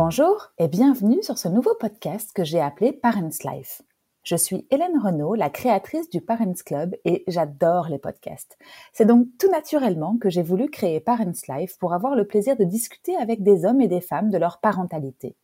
[0.00, 3.82] Bonjour et bienvenue sur ce nouveau podcast que j'ai appelé Parents Life.
[4.22, 8.56] Je suis Hélène Renaud, la créatrice du Parents Club et j'adore les podcasts.
[8.92, 12.62] C'est donc tout naturellement que j'ai voulu créer Parents Life pour avoir le plaisir de
[12.62, 15.34] discuter avec des hommes et des femmes de leur parentalité.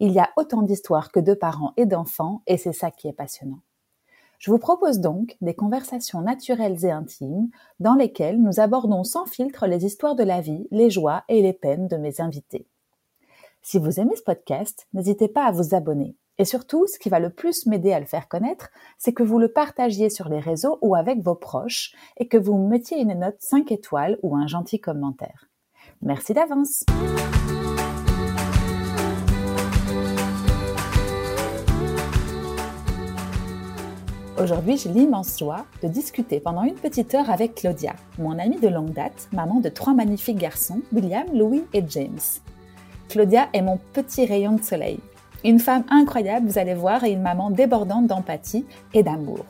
[0.00, 3.12] Il y a autant d'histoires que de parents et d'enfants et c'est ça qui est
[3.12, 3.60] passionnant.
[4.40, 9.68] Je vous propose donc des conversations naturelles et intimes dans lesquelles nous abordons sans filtre
[9.68, 12.66] les histoires de la vie, les joies et les peines de mes invités.
[13.70, 16.16] Si vous aimez ce podcast, n'hésitez pas à vous abonner.
[16.38, 19.38] Et surtout, ce qui va le plus m'aider à le faire connaître, c'est que vous
[19.38, 23.36] le partagiez sur les réseaux ou avec vos proches et que vous mettiez une note
[23.40, 25.50] 5 étoiles ou un gentil commentaire.
[26.00, 26.84] Merci d'avance.
[34.42, 38.68] Aujourd'hui, j'ai l'immense joie de discuter pendant une petite heure avec Claudia, mon amie de
[38.68, 42.16] longue date, maman de trois magnifiques garçons, William, Louis et James.
[43.08, 45.00] Claudia est mon petit rayon de soleil.
[45.44, 49.46] Une femme incroyable, vous allez voir, et une maman débordante d'empathie et d'amour.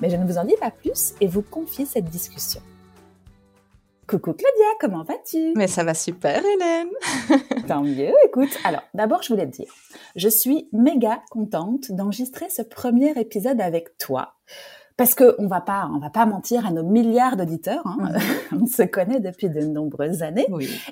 [0.00, 2.60] Mais je ne vous en dis pas plus et vous confie cette discussion.
[4.06, 5.52] Coucou Claudia, comment vas-tu?
[5.54, 6.88] Mais ça va super Hélène
[7.68, 8.48] Tant mieux, écoute.
[8.64, 9.72] Alors, d'abord, je voulais te dire,
[10.16, 14.34] je suis méga contente d'enregistrer ce premier épisode avec toi
[14.98, 17.86] parce que on va pas, on va pas mentir à nos milliards d'auditeurs.
[17.86, 18.10] Hein.
[18.52, 18.62] Mhm.
[18.62, 20.46] on se connaît depuis de nombreuses années,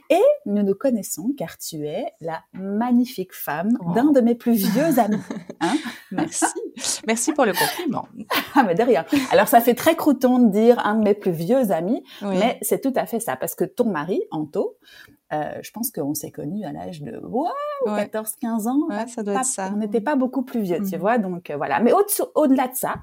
[0.08, 3.92] et nous nous connaissons car tu es la magnifique femme oh.
[3.94, 5.20] d'un de mes plus vieux amis.
[5.60, 5.74] Hein.
[6.12, 6.44] Merci,
[7.06, 8.06] merci pour le compliment.
[8.54, 9.06] ah mais derrière.
[9.32, 12.82] Alors ça fait très crouton de dire un de mes plus vieux amis, mais c'est
[12.82, 14.76] tout à fait ça parce que ton mari, Anto,
[15.32, 17.48] euh, je pense qu'on s'est connus à l'âge de wow,
[17.86, 18.86] 14-15 ans.
[18.88, 19.70] Ouais, ça doit être ça.
[19.74, 21.00] On n'était pas beaucoup plus vieux, tu mhm.
[21.00, 21.18] vois.
[21.18, 21.80] Donc euh, voilà.
[21.80, 21.92] Mais
[22.34, 22.96] au-delà de ça,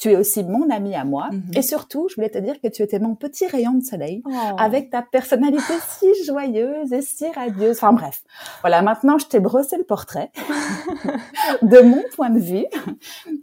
[0.00, 1.28] tu es aussi mon ami à moi.
[1.30, 1.42] Mhm.
[1.54, 4.30] Et surtout, je voulais te dire que tu étais mon petit rayon de soleil oh.
[4.58, 7.76] avec ta personnalité si joyeuse et si radieuse.
[7.76, 8.22] Enfin bref.
[8.62, 10.32] Voilà, maintenant, je t'ai brossé le portrait
[11.62, 12.64] de mon point de vue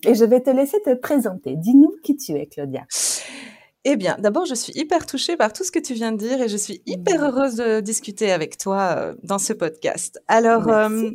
[0.04, 1.56] et je vais te laisser te présenter.
[1.56, 2.86] Dis-nous qui tu es, Claudia.
[3.84, 6.42] Eh bien, d'abord, je suis hyper touchée par tout ce que tu viens de dire
[6.42, 10.20] et je suis hyper heureuse de discuter avec toi euh, dans ce podcast.
[10.28, 11.12] Alors, euh,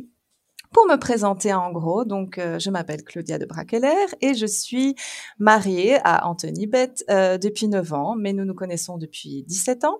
[0.73, 4.95] pour me présenter en gros, donc euh, je m'appelle Claudia de Braqueler et je suis
[5.37, 9.99] mariée à Anthony Bett euh, depuis 9 ans, mais nous nous connaissons depuis 17 ans.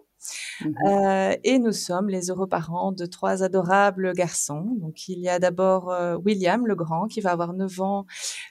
[0.62, 4.66] Mmh euh, et nous sommes les heureux parents de trois adorables garçons.
[4.80, 8.06] Donc il y a d'abord William le grand qui va avoir 9 ans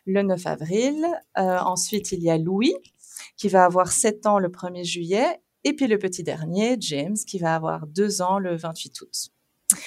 [0.06, 1.06] le 9 avril.
[1.34, 2.74] ensuite il y a Louis
[3.36, 5.40] qui va avoir 7 ans le 1er juillet.
[5.64, 9.30] Et puis le petit dernier, James, qui va avoir 2 ans le 28 août.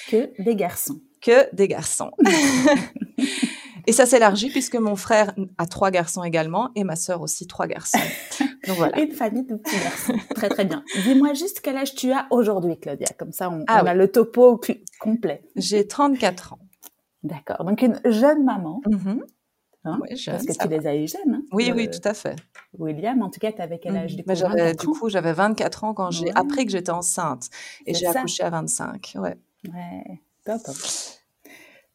[0.08, 2.10] Que des garçons que des garçons.
[3.86, 7.66] et ça s'élargit puisque mon frère a trois garçons également et ma sœur aussi trois
[7.66, 7.98] garçons.
[8.66, 9.00] Donc voilà.
[9.00, 10.14] Une famille de petits garçons.
[10.34, 10.82] très très bien.
[11.04, 13.06] Dis-moi juste quel âge tu as aujourd'hui, Claudia.
[13.18, 14.60] Comme ça, on, ah a le topo
[15.00, 15.42] complet.
[15.54, 16.58] J'ai 34 ans.
[17.22, 17.64] D'accord.
[17.64, 18.80] Donc une jeune maman.
[18.86, 19.20] Mm-hmm.
[19.86, 21.34] Hein, oui, jeune, parce que tu les as eu jeunes.
[21.34, 22.34] Hein, oui, oui, tout à fait.
[22.76, 25.94] William, en tout cas, tu avais quel âge du coup, du coup j'avais 24 ans
[25.94, 27.48] quand j'ai appris que j'étais enceinte
[27.86, 29.12] et j'ai accouché à 25.
[29.16, 29.36] Ouais.
[29.72, 30.20] Ouais,
[30.54, 30.76] top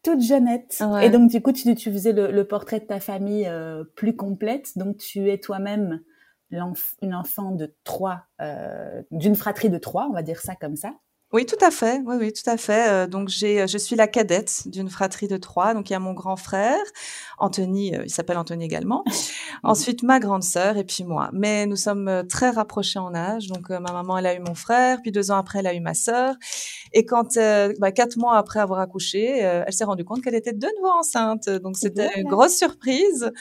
[0.03, 0.81] toute jeunette.
[1.01, 4.77] Et donc, du coup, tu, tu faisais le, portrait de ta famille euh, plus complète.
[4.77, 6.01] Donc, tu es toi-même
[7.01, 10.93] une enfant de trois, euh, d'une fratrie de trois, on va dire ça comme ça.
[11.33, 12.01] Oui, tout à fait.
[12.05, 12.89] Oui, oui, tout à fait.
[12.89, 15.73] Euh, donc j'ai, je suis la cadette d'une fratrie de trois.
[15.73, 16.83] Donc il y a mon grand frère,
[17.37, 19.05] Anthony, euh, il s'appelle Anthony également.
[19.63, 21.29] Ensuite ma grande sœur et puis moi.
[21.31, 23.47] Mais nous sommes euh, très rapprochés en âge.
[23.47, 25.79] Donc ma maman, elle a eu mon frère, puis deux ans après, elle a eu
[25.79, 26.35] ma sœur.
[26.91, 27.37] Et quand
[27.79, 31.47] bah, quatre mois après avoir accouché, elle s'est rendue compte qu'elle était de nouveau enceinte.
[31.47, 33.31] Donc c'était une grosse surprise.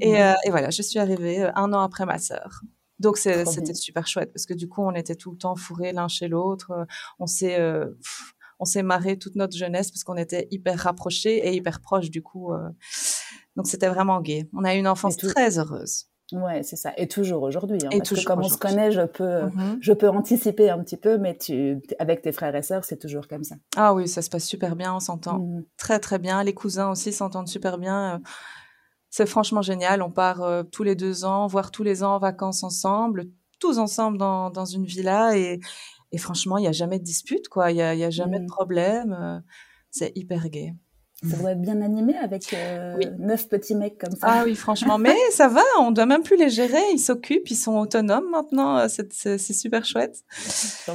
[0.00, 2.62] Et, et voilà, je suis arrivée un an après ma sœur.
[3.00, 6.06] Donc c'était super chouette parce que du coup on était tout le temps fourrés l'un
[6.06, 6.86] chez l'autre.
[7.18, 7.86] On s'est euh,
[8.58, 12.22] on s'est marré toute notre jeunesse parce qu'on était hyper rapprochés et hyper proches du
[12.22, 12.52] coup.
[12.52, 12.68] Euh.
[13.56, 14.48] donc c'était vraiment gai.
[14.52, 16.04] On a eu une enfance très heureuse.
[16.32, 16.92] Ouais, c'est ça.
[16.96, 17.80] Et toujours aujourd'hui.
[17.84, 19.78] Hein, et toujours comme on se connaît, je peux, mm-hmm.
[19.80, 23.26] je peux anticiper un petit peu, mais tu, avec tes frères et sœurs, c'est toujours
[23.26, 23.56] comme ça.
[23.76, 25.64] Ah oui, ça se passe super bien, on s'entend mm-hmm.
[25.76, 26.44] très très bien.
[26.44, 28.20] Les cousins aussi s'entendent super bien.
[29.10, 30.02] C'est franchement génial.
[30.02, 33.26] On part euh, tous les deux ans, voire tous les ans en vacances ensemble,
[33.58, 35.36] tous ensemble dans, dans une villa.
[35.36, 35.60] Et,
[36.12, 37.72] et franchement, il n'y a jamais de dispute, quoi.
[37.72, 38.48] Il n'y a, y a, jamais de mmh.
[38.48, 39.16] problème.
[39.20, 39.40] Euh,
[39.90, 40.74] c'est hyper gai.
[41.28, 44.18] Ça doit être bien animé avec euh, neuf petits mecs comme ça.
[44.22, 47.56] Ah oui, franchement, mais ça va, on doit même plus les gérer, ils s'occupent, ils
[47.56, 50.24] sont autonomes maintenant, c'est super chouette.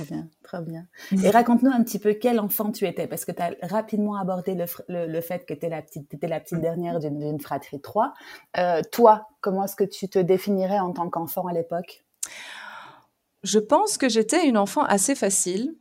[0.09, 0.85] Bien, très bien.
[1.23, 4.55] Et raconte-nous un petit peu quel enfant tu étais, parce que tu as rapidement abordé
[4.55, 4.65] le,
[5.07, 8.13] le, fait que tu la petite, étais la petite dernière d'une fratrie de trois.
[8.57, 12.05] Euh, toi, comment est-ce que tu te définirais en tant qu'enfant à l'époque?
[13.43, 15.75] Je pense que j'étais une enfant assez facile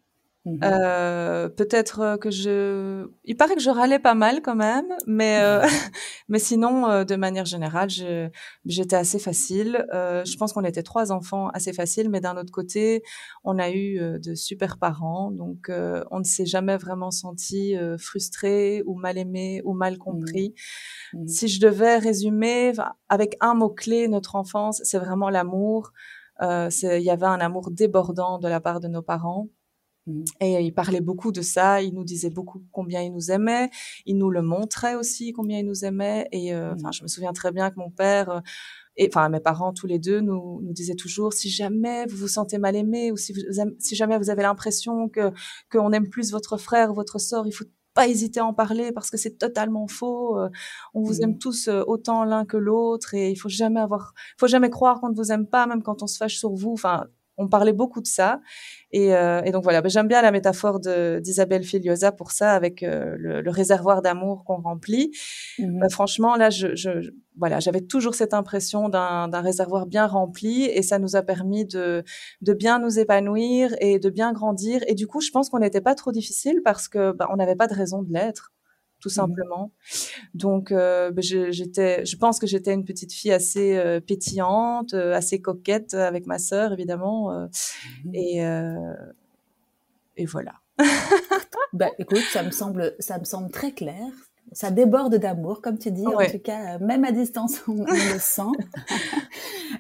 [0.47, 4.87] Mmh euh, peut-être euh, que je il paraît que je râlais pas mal quand même,
[5.07, 5.63] mais euh,
[6.29, 8.29] mais sinon, de manière générale, je
[8.67, 9.87] j'étais assez facile.
[9.93, 13.03] je pense qu'on était trois enfants assez faciles, mais d'un autre côté,
[13.43, 15.71] on a eu, de super parents, donc
[16.11, 20.55] on ne s'est jamais vraiment senti, frustré ou mal aimé ou mal mmh compris.
[21.15, 22.73] Mmh si je devais résumer,
[23.09, 25.93] avec un mot clé notre enfance, c'est vraiment l'amour.
[26.43, 29.49] il y avait un amour débordant de la part de nos parents.
[30.07, 30.25] Mmh.
[30.41, 33.71] Et il parlait beaucoup de ça, il nous disait beaucoup combien il nous aimait,
[34.07, 36.29] il nous le montrait aussi combien il nous aimait.
[36.33, 36.93] Et euh, enfin, mmh.
[36.93, 38.41] je me souviens très bien que mon père, euh,
[38.97, 42.29] et enfin mes parents tous les deux nous, nous disaient toujours si jamais vous vous
[42.29, 43.41] sentez mal aimé ou si, vous,
[43.81, 45.33] si jamais vous avez l'impression que
[45.73, 47.65] qu'on aime plus votre frère ou votre sœur, il faut
[47.95, 50.39] pas hésiter à en parler parce que c'est totalement faux.
[50.39, 50.49] Euh,
[50.95, 51.39] on vous aime mmh.
[51.39, 55.17] tous autant l'un que l'autre et il faut jamais avoir, faut jamais croire qu'on ne
[55.17, 56.73] vous aime pas, même quand on se fâche sur vous.
[56.73, 58.41] Enfin, on parlait beaucoup de ça.
[58.93, 63.51] Et, euh, donc voilà, j'aime bien la métaphore d'Isabelle Filiosa pour ça, avec euh, le,
[63.51, 65.11] réservoir d'amour qu'on remplit.
[65.59, 70.83] Mmh ben, franchement, là, je, voilà, j'avais toujours cette impression d'un réservoir bien rempli, et
[70.83, 72.05] ça nous a permis de,
[72.41, 74.83] de bien nous épanouir et de bien grandir.
[74.87, 77.57] Et du coup, je pense qu'on n'était pas trop difficile parce que ben, on n'avait
[77.57, 78.53] pas de raison de l'être
[79.05, 79.71] tout mmh simplement.
[80.33, 85.13] Donc, euh, ben, j'étais, je pense que j'étais une petite fille assez euh, pétillante, euh,
[85.13, 87.31] assez coquette avec ma sœur, évidemment.
[88.05, 88.39] Mmh et,
[90.17, 90.55] et voilà.
[91.75, 94.09] bah, écoute, ça me semble, ça me semble très clair
[94.53, 96.07] ça déborde d'amour, comme tu dis.
[96.07, 98.43] En tout cas, même à distance, on, le sent.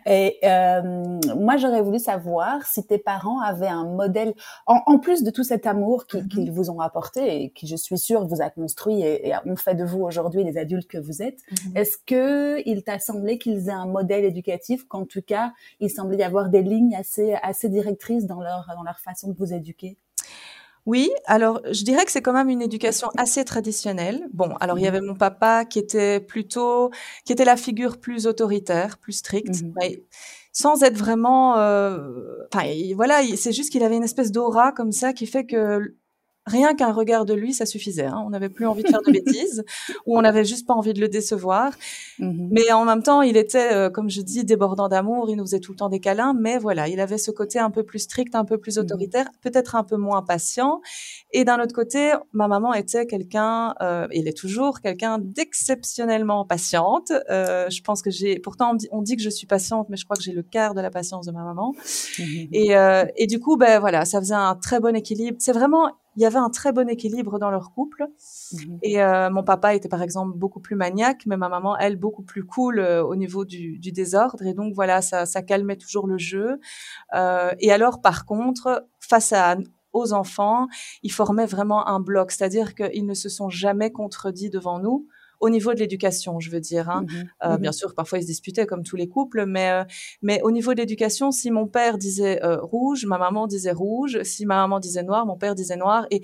[0.06, 4.34] Et euh, moi, j'aurais voulu savoir si tes parents avaient un modèle,
[4.66, 6.28] en, plus de tout cet amour mm-hmm.
[6.28, 9.74] qu'ils vous ont apporté et qui, je suis sûre, vous a construit et, ont fait
[9.74, 11.38] de vous aujourd'hui les adultes que vous êtes.
[11.38, 11.78] Mm-hmm.
[11.78, 16.18] Est-ce que il t'a semblé qu'ils aient un modèle éducatif, qu'en tout cas, il semblait
[16.18, 19.98] y avoir des lignes assez assez directrices dans leur dans leur façon de vous éduquer?
[20.86, 24.28] Oui, alors je dirais que c'est quand même une éducation assez traditionnelle.
[24.32, 26.90] Bon, alors il y mmh avait mon papa qui était plutôt,
[27.24, 30.04] qui était la figure plus autoritaire, plus stricte, mmh mais
[30.52, 31.58] sans être vraiment.
[31.58, 31.98] Euh,
[32.52, 35.94] enfin, voilà, c'est juste qu'il avait une espèce d'aura comme ça qui fait que
[36.46, 38.06] rien qu'un regard de lui, ça suffisait.
[38.06, 38.22] Hein.
[38.26, 39.64] On n'avait plus envie de faire de bêtises
[40.06, 41.72] ou on n'avait juste pas envie de le décevoir.
[42.18, 45.28] Mmh mais en même temps, il était, euh, comme je dis, débordant d'amour.
[45.28, 46.34] Il nous faisait tout le temps des câlins.
[46.38, 49.26] Mais voilà, il avait ce côté un peu plus strict, un peu plus mmh autoritaire,
[49.40, 50.80] peut-être un peu moins patient.
[51.32, 57.12] Et d'un autre côté, ma maman était quelqu'un, euh, il est toujours quelqu'un d'exceptionnellement patiente.
[57.30, 59.96] Euh, je pense que j'ai, pourtant on dit, on dit, que je suis patiente, mais
[59.96, 61.74] je crois que j'ai le quart de la patience de ma maman.
[62.18, 65.36] Mmh et, euh, et du coup, ben voilà, ça faisait un très bon équilibre.
[65.40, 68.06] C'est vraiment il y avait un très bon équilibre dans leur couple.
[68.52, 68.78] Mhm.
[68.82, 72.22] Et euh, mon papa était par exemple beaucoup plus maniaque, mais ma maman, elle, beaucoup
[72.22, 74.42] plus cool euh, au niveau du, du, désordre.
[74.42, 76.60] Et donc voilà, ça, ça calmait toujours le jeu.
[77.14, 79.56] Euh, et alors, par contre, face à
[79.92, 80.66] aux enfants,
[81.04, 85.06] ils formaient vraiment un bloc, c'est-à-dire qu'ils ne se sont jamais contredits devant nous
[85.44, 86.88] au niveau de l'éducation, je veux dire.
[86.88, 87.02] Hein.
[87.02, 89.84] Mmh euh, bien mmh sûr, parfois ils se disputaient comme tous les couples, mais euh,
[90.22, 94.22] mais au niveau de l'éducation, si mon père disait euh, rouge, ma maman disait rouge.
[94.22, 96.06] Si ma maman disait noir, mon père disait noir.
[96.10, 96.22] Et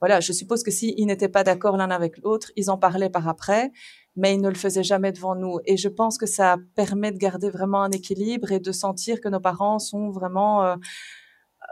[0.00, 3.26] voilà, je suppose que s'ils n'étaient pas d'accord l'un avec l'autre, ils en parlaient par
[3.26, 3.72] après,
[4.14, 5.58] mais ils ne le faisaient jamais devant nous.
[5.64, 9.28] Et je pense que ça permet de garder vraiment un équilibre et de sentir que
[9.28, 10.76] nos parents sont vraiment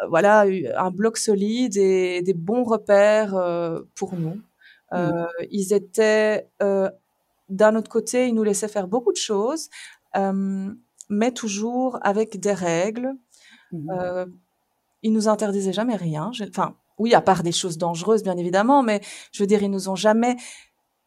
[0.08, 0.44] voilà
[0.76, 3.34] un bloc solide et des bons repères
[3.94, 4.42] pour nous.
[4.92, 4.96] Mmh.
[4.96, 6.90] Euh, ils étaient, euh,
[7.48, 9.68] d'un autre côté, ils nous laissaient faire beaucoup de choses,
[10.16, 10.70] euh,
[11.08, 13.12] mais toujours avec des règles.
[13.72, 13.90] Mmh.
[13.90, 14.26] Euh,
[15.02, 16.30] ils nous interdisaient jamais rien.
[16.48, 19.00] Enfin, oui, à part des choses dangereuses, bien évidemment, mais
[19.32, 20.36] je veux dire, ils nous ont jamais.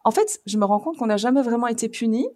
[0.04, 2.28] En fait, je me rends compte qu'on n'a jamais vraiment été punis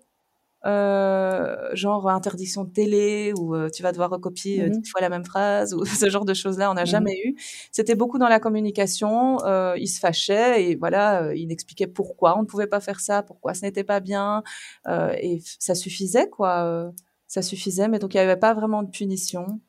[0.65, 5.01] euh, genre interdiction de télé ou euh, tu vas devoir recopier euh, mmh dix fois
[5.01, 7.35] la même phrase ou ce genre de choses-là, on n'a mmh jamais eu.
[7.71, 9.43] C'était beaucoup dans la communication.
[9.45, 13.23] Euh, ils se fâchaient et voilà, ils expliquaient pourquoi on ne pouvait pas faire ça,
[13.23, 14.43] pourquoi ce n'était pas bien
[14.87, 16.91] et ça suffisait quoi.
[17.27, 19.59] ça suffisait, mais donc il n'y avait pas vraiment de punition.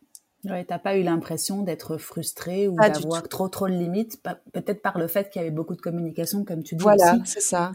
[0.45, 4.99] Ouais, t'as pas eu l'impression d'être frustré ou d'avoir trop trop de limites, peut-être par
[4.99, 7.73] le fait qu'il y avait beaucoup de communication, comme tu dis voilà, c'est ça.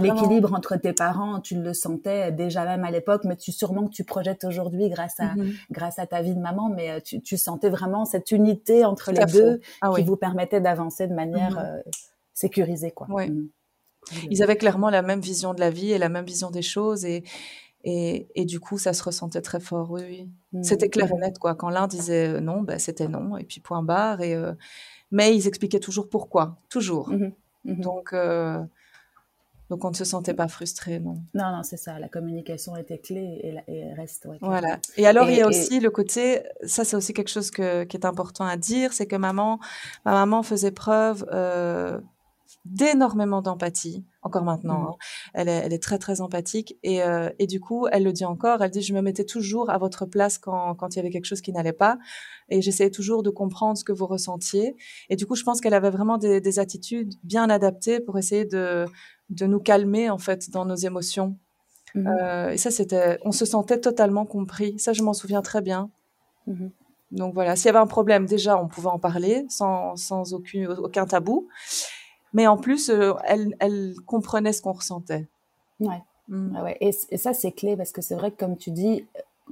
[0.00, 3.92] L'équilibre entre tes parents, tu le sentais déjà même à l'époque, mais tu sûrement que
[3.92, 7.20] tu projettes aujourd'hui grâce à mmh grâce à ta vie de maman, mais euh, tu,
[7.20, 11.54] tu sentais vraiment cette unité entre les deux ah qui vous permettait d'avancer de manière
[11.54, 11.90] mmh euh,
[12.34, 13.06] sécurisée, quoi.
[13.10, 13.28] Ouais.
[13.28, 13.48] Mmh.
[14.30, 17.04] Ils avaient clairement la même vision de la vie et la même vision des choses
[17.04, 17.24] et
[17.84, 20.30] et, et, du coup, ça se ressentait très fort, oui, oui.
[20.52, 20.62] Mmh.
[20.62, 21.54] C'était clair et net, quoi.
[21.54, 24.22] Quand l'un disait euh, non, ben, c'était non, et puis point barre.
[24.22, 24.54] Et, euh...
[25.10, 27.10] Mais ils expliquaient toujours pourquoi, toujours.
[27.10, 27.32] Mmh
[27.64, 28.62] mmh Donc, euh...
[29.70, 31.14] Donc on ne se sentait pas frustré, non.
[31.34, 31.98] Non, non, c'est ça.
[31.98, 34.28] La communication était clé et, reste.
[34.40, 34.78] voilà.
[34.96, 38.04] Et alors il y a aussi le côté, ça c'est aussi quelque chose qui est
[38.04, 39.58] important à dire, c'est que maman,
[40.04, 41.98] ma maman faisait preuve euh,
[42.66, 44.80] d'énormément d'empathie, encore maintenant.
[44.80, 44.86] Mmh.
[44.86, 44.96] Hein.
[45.34, 48.24] Elle, est, elle, est, très très empathique et, euh, et, du coup, elle le dit
[48.24, 48.62] encore.
[48.62, 51.26] Elle dit je me mettais toujours à votre place quand, quand il y avait quelque
[51.26, 51.98] chose qui n'allait pas
[52.48, 54.76] et j'essayais toujours de comprendre ce que vous ressentiez.
[55.08, 58.44] Et du coup, je pense qu'elle avait vraiment des, des attitudes bien adaptées pour essayer
[58.44, 58.86] de
[59.30, 61.36] de nous calmer en fait dans nos émotions.
[61.94, 64.78] Mmh euh, et ça, c'était, on se sentait totalement compris.
[64.78, 65.90] Ça, je m'en souviens très bien.
[66.46, 66.68] Mmh
[67.12, 69.94] Donc voilà, s'il y avait un problème, déjà, on pouvait en parler sans,
[70.78, 71.48] aucun tabou.
[72.34, 75.26] Mais en plus, euh, elle, elle, comprenait ce qu'on ressentait.
[75.80, 76.02] Ouais.
[76.28, 76.62] Mmh.
[76.62, 76.76] ouais.
[76.80, 79.06] Et, et, ça, c'est clé parce que c'est vrai que, comme tu dis,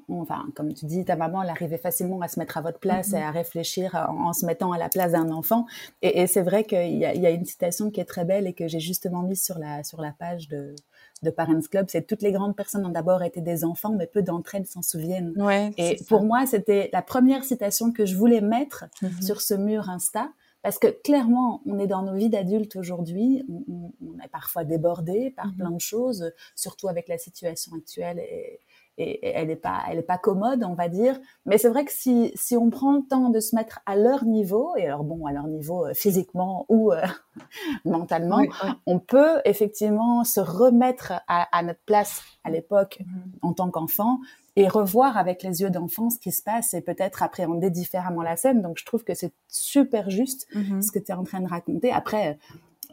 [0.09, 3.13] enfin, comme tu dis, ta maman, elle arrivait facilement à se mettre à votre place
[3.13, 3.23] et mm-hmm.
[3.23, 5.67] à réfléchir en, se mettant à la place d'un enfant.
[6.03, 8.81] Et, c'est vrai qu'il y, a, une citation qui est très belle et que j'ai
[8.81, 10.75] justement mise sur la, sur la page de,
[11.23, 14.23] de Parents Club, c'est toutes les grandes personnes ont d'abord été des enfants, mais peu
[14.23, 15.35] d'entre elles s'en souviennent.
[15.77, 19.23] et pour moi, c'était la première citation que je voulais mettre mm-hmm.
[19.25, 20.29] sur ce mur Insta.
[20.63, 23.93] Parce que clairement, on est dans nos vies d'adultes aujourd'hui, on,
[24.25, 25.57] est parfois débordé par mm-hmm.
[25.57, 28.61] plein de choses, surtout avec la situation actuelle et,
[28.99, 31.19] et, elle n'est pas, elle est pas commode, on va dire.
[31.47, 34.25] Mais c'est vrai que si, si on prend le temps de se mettre à leur
[34.25, 37.03] niveau, et alors bon, à leur niveau euh, physiquement ou euh,
[37.85, 38.43] mentalement,
[38.87, 43.49] on peut effectivement se remettre à, à notre place à l'époque mm-hmm.
[43.49, 44.19] en tant qu'enfant
[44.57, 48.37] et revoir avec les yeux d'enfant ce qui se passe et peut-être appréhender différemment la
[48.37, 48.61] scène.
[48.61, 50.83] Donc je trouve que c'est super juste mm-hmm.
[50.83, 51.91] ce que tu es en train de raconter.
[51.91, 52.39] Après,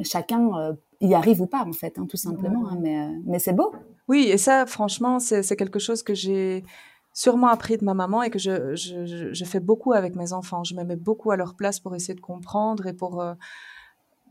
[0.02, 2.70] chacun euh, y arrive ou pas en fait, hein, tout simplement.
[2.70, 3.74] Hein, mais, mais c'est beau.
[4.10, 6.66] Oui, et ça, franchement, c'est quelque chose que j'ai
[7.14, 10.64] sûrement appris de ma maman et que je, je, je, fais beaucoup avec mes enfants.
[10.64, 13.34] Je me mets beaucoup à leur place pour essayer de comprendre et pour euh,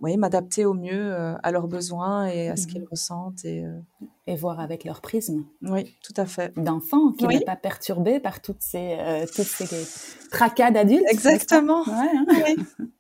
[0.01, 3.45] oui, m'adapter au mieux à leurs besoins et à ce qu'ils mmh ressentent.
[3.45, 3.65] Et,
[4.27, 5.45] et voir avec leur prisme.
[5.63, 6.53] Oui, tout à fait.
[6.57, 8.97] D'enfant qui n'est pas perturbé par toutes ces,
[9.35, 9.87] toutes ces
[10.31, 11.07] tracas d'adultes.
[11.09, 11.83] Exactement.
[11.83, 12.27] Ouais, hein.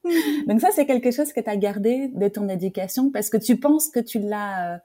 [0.04, 0.14] oui.
[0.46, 3.58] Donc ça, c'est quelque chose que tu as gardé de ton éducation parce que tu
[3.58, 4.80] penses que tu l'as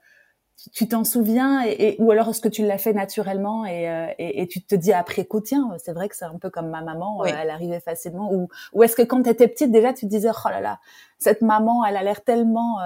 [0.72, 4.46] tu t'en souviens et, ou alors est-ce que tu l'as fait naturellement et, et, et,
[4.46, 7.24] tu te dis après coup tiens c'est vrai que c'est un peu comme ma maman
[7.24, 10.30] elle arrivait facilement ou, ou est-ce que quand tu étais petite déjà tu te disais
[10.30, 10.78] oh là là
[11.18, 12.78] cette maman elle a l'air tellement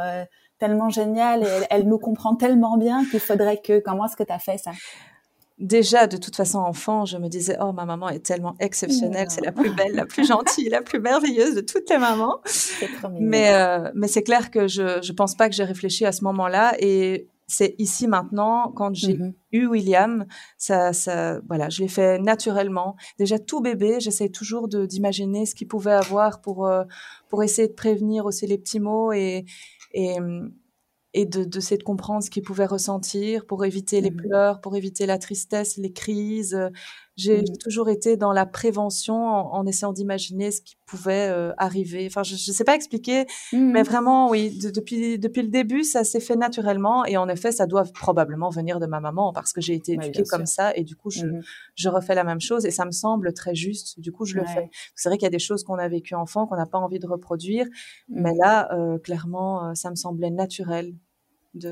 [0.58, 3.78] tellement géniale et elle, nous comprend tellement bien qu'il faudrait que.
[3.80, 4.73] Comment est-ce que tu as fait ça?
[5.58, 9.44] Déjà, de toute façon, enfant, je me disais, oh, ma maman est tellement exceptionnelle, c'est
[9.44, 12.38] la plus belle, la plus gentille, la plus merveilleuse de toutes les mamans.
[13.18, 16.23] Mais, euh, mais c'est clair que je ne pense pas que j'ai réfléchi à ce
[16.25, 16.75] moment-là.
[16.78, 20.26] Et c'est ici maintenant, quand j'ai mmh eu William,
[20.59, 22.97] ça, ça, voilà, je l'ai fait naturellement.
[23.19, 26.85] Déjà tout bébé, j'essaie toujours d'imaginer ce qu'il pouvait avoir pour euh,
[27.31, 29.47] pour essayer de prévenir aussi les petits mots et
[29.95, 30.19] et,
[31.14, 34.76] et de, de, de comprendre ce qu'il pouvait ressentir pour éviter les mmh pleurs, pour
[34.76, 36.59] éviter la tristesse, les crises.
[37.18, 42.06] J'ai mmh toujours été dans la prévention en, essayant d'imaginer ce qui pouvait euh, arriver.
[42.06, 46.04] Enfin, je ne sais pas expliquer, mais mmh vraiment, oui, depuis, depuis le début, ça
[46.04, 47.04] s'est fait naturellement.
[47.04, 50.22] Et en effet, ça doit probablement venir de ma maman parce que j'ai été éduquée
[50.22, 50.72] comme ça.
[50.76, 51.26] Et du coup, je,
[51.75, 53.98] je, refais la même chose et ça me semble très juste.
[53.98, 54.70] Du coup, je le fais.
[54.94, 57.00] C'est vrai qu'il y a des choses qu'on a vécues enfant qu'on n'a pas envie
[57.00, 57.66] de reproduire.
[58.08, 60.94] Mais là, euh, clairement, euh, ça me semblait naturel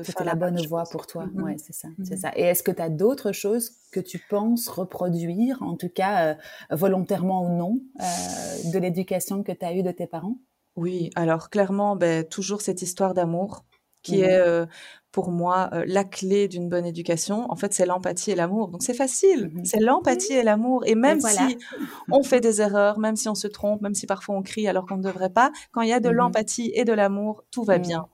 [0.03, 1.25] c'était la, bonne voie pour toi.
[1.25, 1.41] Mm-hmm.
[1.41, 2.19] Ouais, c'est ça, c'est mm-hmm.
[2.19, 2.31] ça.
[2.35, 6.35] Et est-ce que tu as d'autres choses que tu penses reproduire, en tout cas euh,
[6.71, 10.37] volontairement ou non, euh, de l'éducation que tu as eue de tes parents?
[10.75, 13.65] Oui, alors clairement, ben, toujours cette histoire d'amour
[14.07, 14.65] qui est mmh euh,
[15.13, 17.49] pour moi euh, la clé d'une bonne éducation.
[17.51, 18.67] En fait, c'est l'empathie et l'amour.
[18.67, 20.83] Donc c'est facile, mmh c'est l'empathie et l'amour.
[20.85, 21.57] Et même si
[22.11, 24.85] on fait des erreurs, même si on se trompe, même si parfois on crie alors
[24.85, 27.63] qu'on ne devrait pas, quand il y a de mmh l'empathie et de l'amour, tout
[27.63, 28.07] va bien.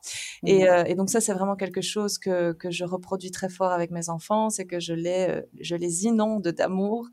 [0.46, 3.72] Et, euh, et, donc ça, c'est vraiment quelque chose que, que je reproduis très fort
[3.72, 7.08] avec mes enfants, c'est que je les, je les inonde d'amour.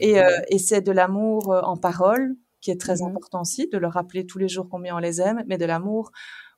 [0.00, 0.16] Et,
[0.48, 4.38] et c'est de l'amour en parole qui est très important aussi, de leur rappeler tous
[4.38, 6.12] les jours combien on les aime, mais de l'amour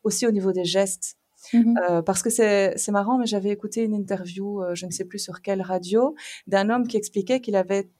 [0.04, 1.16] aussi au niveau des gestes.
[1.53, 5.05] Mmh euh, parce que c'est marrant, mais j'avais écouté une interview, euh, je ne sais
[5.05, 6.15] plus sur quelle radio,
[6.47, 7.91] d'un homme qui expliquait qu'il avait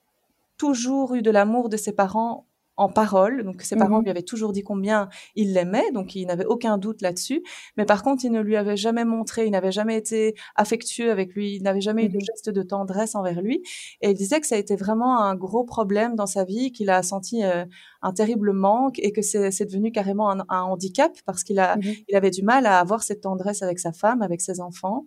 [0.57, 2.47] toujours eu de l'amour de ses parents
[2.77, 3.45] en parole.
[3.45, 6.79] Donc ses parents mmh lui avaient toujours dit combien il l'aimait, donc il n'avait aucun
[6.79, 7.43] doute là-dessus.
[7.77, 11.35] Mais par contre, il ne lui avait jamais montré, il n'avait jamais été affectueux avec
[11.35, 13.63] lui, il n'avait jamais eu de mmh geste de tendresse envers lui.
[14.01, 16.91] Et il disait que ça a été vraiment un gros problème dans sa vie, qu'il
[16.91, 17.65] a senti euh,
[18.05, 22.17] un terrible manque et que c'est devenu carrément un, handicap parce qu'il a, mmh il
[22.17, 25.07] avait du mal à avoir cette tendresse avec sa femme, avec ses enfants,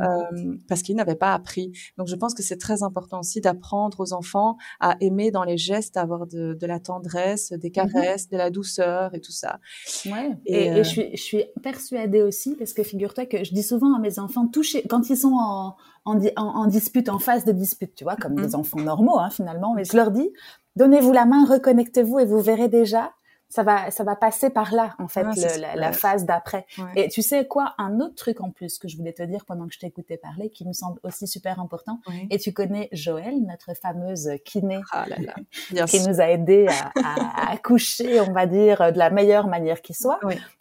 [0.00, 0.04] euh,
[0.68, 1.72] parce qu'il n'avait pas appris.
[1.96, 5.56] Donc je pense que c'est très important aussi d'apprendre aux enfants à aimer dans les
[5.56, 9.32] gestes, à avoir de, de la tendresse des mmh caresses, de la douceur et tout
[9.32, 9.60] ça.
[10.06, 10.32] Ouais.
[10.46, 13.94] Et, et, je, suis, je suis persuadée aussi, parce que figure-toi que je dis souvent
[13.94, 17.94] à mes enfants, toucher, quand ils sont en, en, en, dispute, en phase de dispute,
[17.94, 20.30] tu vois, comme des enfants normaux hein, finalement, mais je leur dis,
[20.76, 23.12] donnez-vous la main, reconnectez-vous et vous verrez déjà
[23.52, 25.26] ça va, ça va passer par là, en fait,
[25.74, 26.64] la, phase d'après.
[26.96, 29.66] Et tu sais quoi, un autre truc en plus que je voulais te dire pendant
[29.66, 32.00] que je t'écoutais parler, qui me semble aussi super important.
[32.30, 35.04] Et tu connais Joël, notre fameuse kiné, ah
[35.86, 39.92] qui nous a aidé à, à, accoucher, on va dire, de la meilleure manière qui
[39.92, 40.18] soit.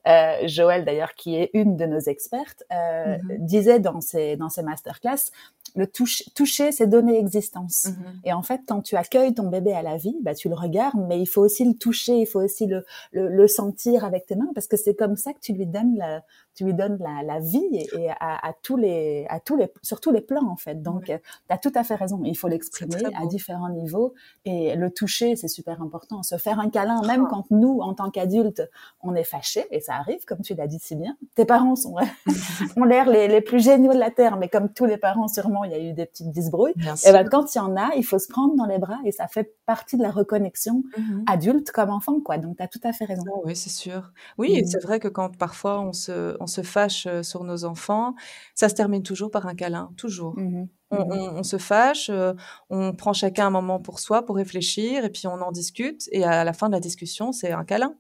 [0.08, 3.46] Euh, Joël, d'ailleurs, qui est une de nos expertes, euh, mm-hmm.
[3.46, 5.32] disait dans ses, dans ses masterclass,
[5.76, 7.86] le toucher, toucher c'est donner existence.
[7.86, 8.20] Mm-hmm.
[8.26, 11.00] Et en fait, quand tu accueilles ton bébé à la vie, bah, tu le regardes,
[11.08, 14.36] mais il faut aussi le toucher, il faut aussi le, le, le sentir avec tes
[14.36, 16.24] mains, parce que c'est comme ça que tu lui donnes la,
[16.56, 20.00] tu lui donnes la, la vie et, à, à, tous les, à tous les, sur
[20.00, 20.82] tous les plans en fait.
[20.82, 21.14] Donc, tu
[21.50, 22.22] as tout à fait raison.
[22.26, 24.14] Il faut l'exprimer à différents niveaux
[24.46, 26.24] et le toucher, c'est super important.
[26.24, 28.70] Se faire un câlin, même quand nous, en tant qu'adultes,
[29.02, 31.16] on est fâchés et ça arrive, comme tu l'as dit si bien.
[31.36, 31.96] Tes parents sont,
[32.78, 35.64] ont l'air les, les, plus géniaux de la terre, mais comme tous les parents, sûrement,
[35.64, 36.74] il y a eu des petites disbrouilles.
[37.06, 39.12] et ben quand il y en a, il faut se prendre dans les bras et
[39.12, 41.24] ça fait partie de la reconnexion mm-hmm.
[41.28, 42.38] adulte comme enfant, quoi.
[42.38, 43.24] Donc, tu as tout à fait raison.
[43.46, 44.12] oui, c'est sûr.
[44.38, 44.68] Oui, mm.
[44.68, 48.16] c'est vrai que quand parfois on se on se fâche euh, sur nos enfants,
[48.56, 50.38] ça se termine toujours par un câlin, toujours.
[50.38, 52.34] Mmh mmh on, se fâche, euh,
[52.70, 56.26] on prend chacun un moment pour soi, pour réfléchir, et puis on en discute, et
[56.26, 57.96] à la fin de la discussion, c'est un câlin.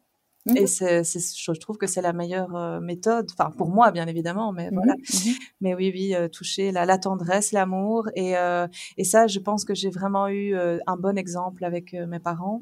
[0.45, 4.07] Mmh et c'est, je trouve que c'est la meilleure euh, méthode, enfin pour moi bien
[4.07, 4.95] évidemment, mais voilà.
[5.61, 8.33] Mais oui, oui, toucher la, la, tendresse, l'amour, et,
[8.97, 10.55] et ça, je pense que j'ai vraiment eu
[10.85, 12.61] un bon exemple avec mes parents.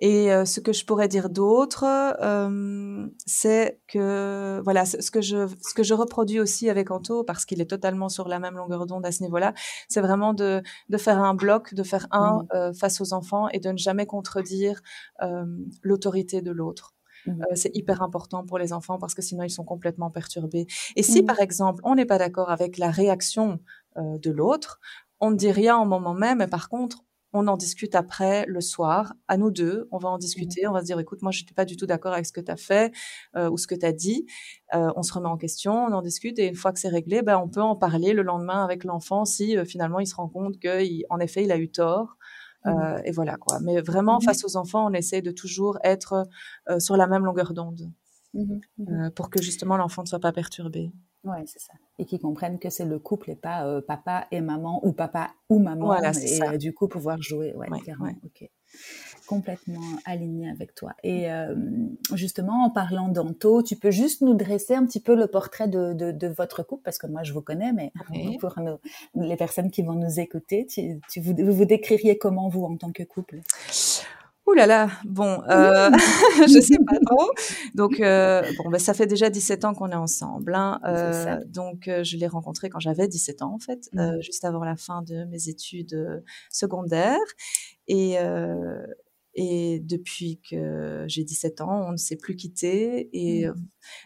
[0.00, 1.84] Et euh, ce que je pourrais dire d'autre,
[2.22, 7.44] euh, c'est que voilà, ce que je ce que je reproduis aussi avec Anto, parce
[7.44, 9.54] qu'il est totalement sur la même longueur d'onde à ce niveau-là,
[9.88, 12.46] c'est vraiment de de faire un bloc, de faire un mmh.
[12.54, 14.80] euh, face aux enfants et de ne jamais contredire
[15.22, 15.44] euh,
[15.82, 16.94] l'autorité de l'autre.
[17.26, 17.30] Mmh.
[17.30, 20.66] Euh, c'est hyper important pour les enfants parce que sinon ils sont complètement perturbés.
[20.94, 21.26] Et si mmh.
[21.26, 23.58] par exemple on n'est pas d'accord avec la réaction
[23.96, 24.78] de l'autre,
[25.18, 26.98] on ne dit rien au moment même, mais par contre
[27.32, 30.72] on en discute après le soir, à nous deux, on va en mmh discuter, on
[30.72, 32.50] va se dire écoute, moi je n'étais pas du tout d'accord avec ce que tu
[32.50, 32.92] as fait
[33.36, 34.26] euh, ou ce que tu as dit.
[34.74, 37.22] Euh, on se remet en question, on en discute et une fois que c'est réglé,
[37.22, 40.28] ben on peut en parler le lendemain avec l'enfant si euh, finalement il se rend
[40.28, 42.16] compte qu'en effet il a eu tort.
[42.64, 43.60] Mmh et voilà quoi.
[43.60, 46.26] Mais vraiment mmh face aux enfants, on essaie de toujours être
[46.80, 47.92] sur la même longueur d'onde
[49.14, 50.90] pour que justement l'enfant ne soit pas perturbé.
[51.24, 51.72] Ouais, c'est ça.
[51.98, 55.30] Et qu'ils comprennent que c'est le couple et pas euh, papa et maman ou papa
[55.48, 55.86] ou maman.
[55.86, 56.52] Voilà, et ça.
[56.52, 57.54] Euh, du coup pouvoir jouer.
[57.54, 58.12] Ouais, clairement.
[58.24, 58.48] Ok.
[59.26, 60.94] Complètement aligné avec toi.
[61.02, 61.54] Et euh,
[62.14, 65.92] justement, en parlant d'Anto, tu peux juste nous dresser un petit peu le portrait de,
[65.92, 67.92] de, de votre couple, parce que moi je vous connais, mais
[68.40, 68.54] pour
[69.14, 72.92] les personnes qui vont nous écouter, tu, tu vous, vous décririez comment vous en tant
[72.92, 73.40] que couple?
[74.48, 75.90] Ouh là là, bon, euh,
[76.48, 77.30] je sais pas trop.
[77.74, 80.54] Donc euh, bon, bah, ça fait déjà 17 ans qu'on est ensemble.
[80.54, 80.80] Hein.
[80.84, 84.20] Euh, donc euh, je l'ai rencontré quand j'avais 17 ans en fait, mmh.
[84.22, 87.18] juste avant la fin de mes études secondaires.
[87.88, 88.16] Et
[89.40, 93.08] et depuis que j'ai 17 ans, on ne s'est plus quitté.
[93.12, 93.54] Et mmh.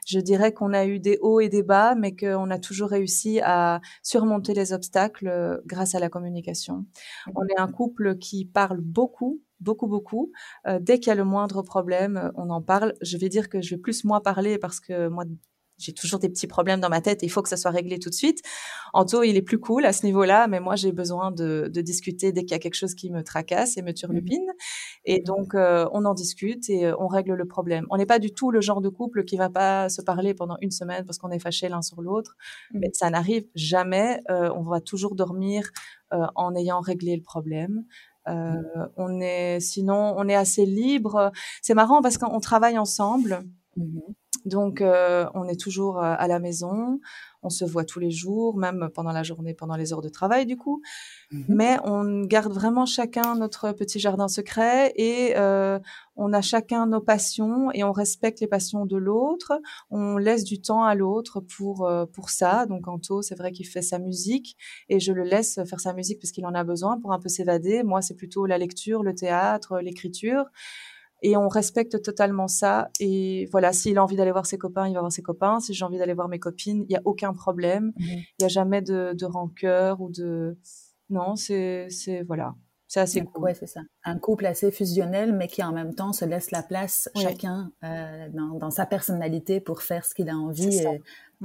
[0.07, 3.41] je dirais qu'on a eu des hauts et des bas, mais qu'on a toujours réussi
[3.43, 6.85] à surmonter les obstacles grâce à la communication.
[7.27, 7.31] Mmh.
[7.35, 10.33] On est un couple qui parle beaucoup, beaucoup, beaucoup.
[10.67, 12.93] Euh, dès qu'il y a le moindre problème, euh, on en parle.
[13.01, 15.25] Je vais dire que je vais plus moi parler parce que moi,
[15.83, 17.99] j'ai toujours des petits problèmes dans ma tête et il faut que ça soit réglé
[17.99, 18.43] tout de suite.
[18.93, 22.33] Anto, il est plus cool à ce niveau-là, mais moi, j'ai besoin de, de, discuter
[22.33, 24.47] dès qu'il y a quelque chose qui me tracasse et me turlupine.
[24.47, 25.07] Mmh.
[25.07, 27.87] Et donc, euh, on en discute et on règle le problème.
[27.91, 30.57] On n'est pas du tout le genre de couple qui va pas se parler pendant
[30.61, 32.37] une semaine parce qu'on est fâché l'un sur l'autre.
[32.73, 32.79] Mmh.
[32.79, 34.21] Mais ça n'arrive jamais.
[34.29, 35.71] on va toujours dormir
[36.11, 37.85] en ayant réglé le problème.
[38.29, 38.63] Euh,
[38.97, 41.33] on est, sinon, on est assez libre.
[41.61, 43.43] C'est marrant parce qu'on travaille ensemble.
[43.77, 44.01] Mmh
[44.45, 47.01] Donc, euh, on est toujours euh, à la maison,
[47.43, 50.47] on se voit tous les jours, même pendant la journée, pendant les heures de travail,
[50.47, 50.81] du coup.
[51.31, 55.79] Mmh Mais on garde vraiment chacun notre petit jardin secret et euh,
[56.17, 59.53] on a chacun nos passions et on respecte les passions de l'autre.
[59.91, 62.67] On laisse du temps à l'autre pour euh, pour ça.
[62.67, 64.57] Donc Anto, c'est vrai qu'il fait sa musique
[64.89, 67.29] et je le laisse faire sa musique parce qu'il en a besoin pour un peu
[67.29, 67.83] s'évader.
[67.83, 70.45] Moi, c'est plutôt la lecture, le théâtre, l'écriture
[71.23, 72.91] et on respecte totalement ça.
[73.01, 75.61] Et voilà, s'il a envie d'aller voir ses copains, il va voir ses copains.
[75.61, 77.93] Si j'ai envie d'aller voir mes copines, il n'y a aucun problème.
[77.97, 78.05] Mmh.
[78.05, 80.59] Il n'y a jamais de, de rancœur ou de...
[81.11, 81.89] Non, c'est,
[82.27, 82.55] voilà.
[82.93, 83.45] C'est assez cool.
[83.45, 83.81] Ouais, c'est ça.
[84.05, 88.29] Un couple assez fusionnel, mais qui en même temps se laisse la place chacun euh,
[88.35, 90.77] dans, dans, sa personnalité pour faire ce qu'il a envie.
[90.77, 91.01] Et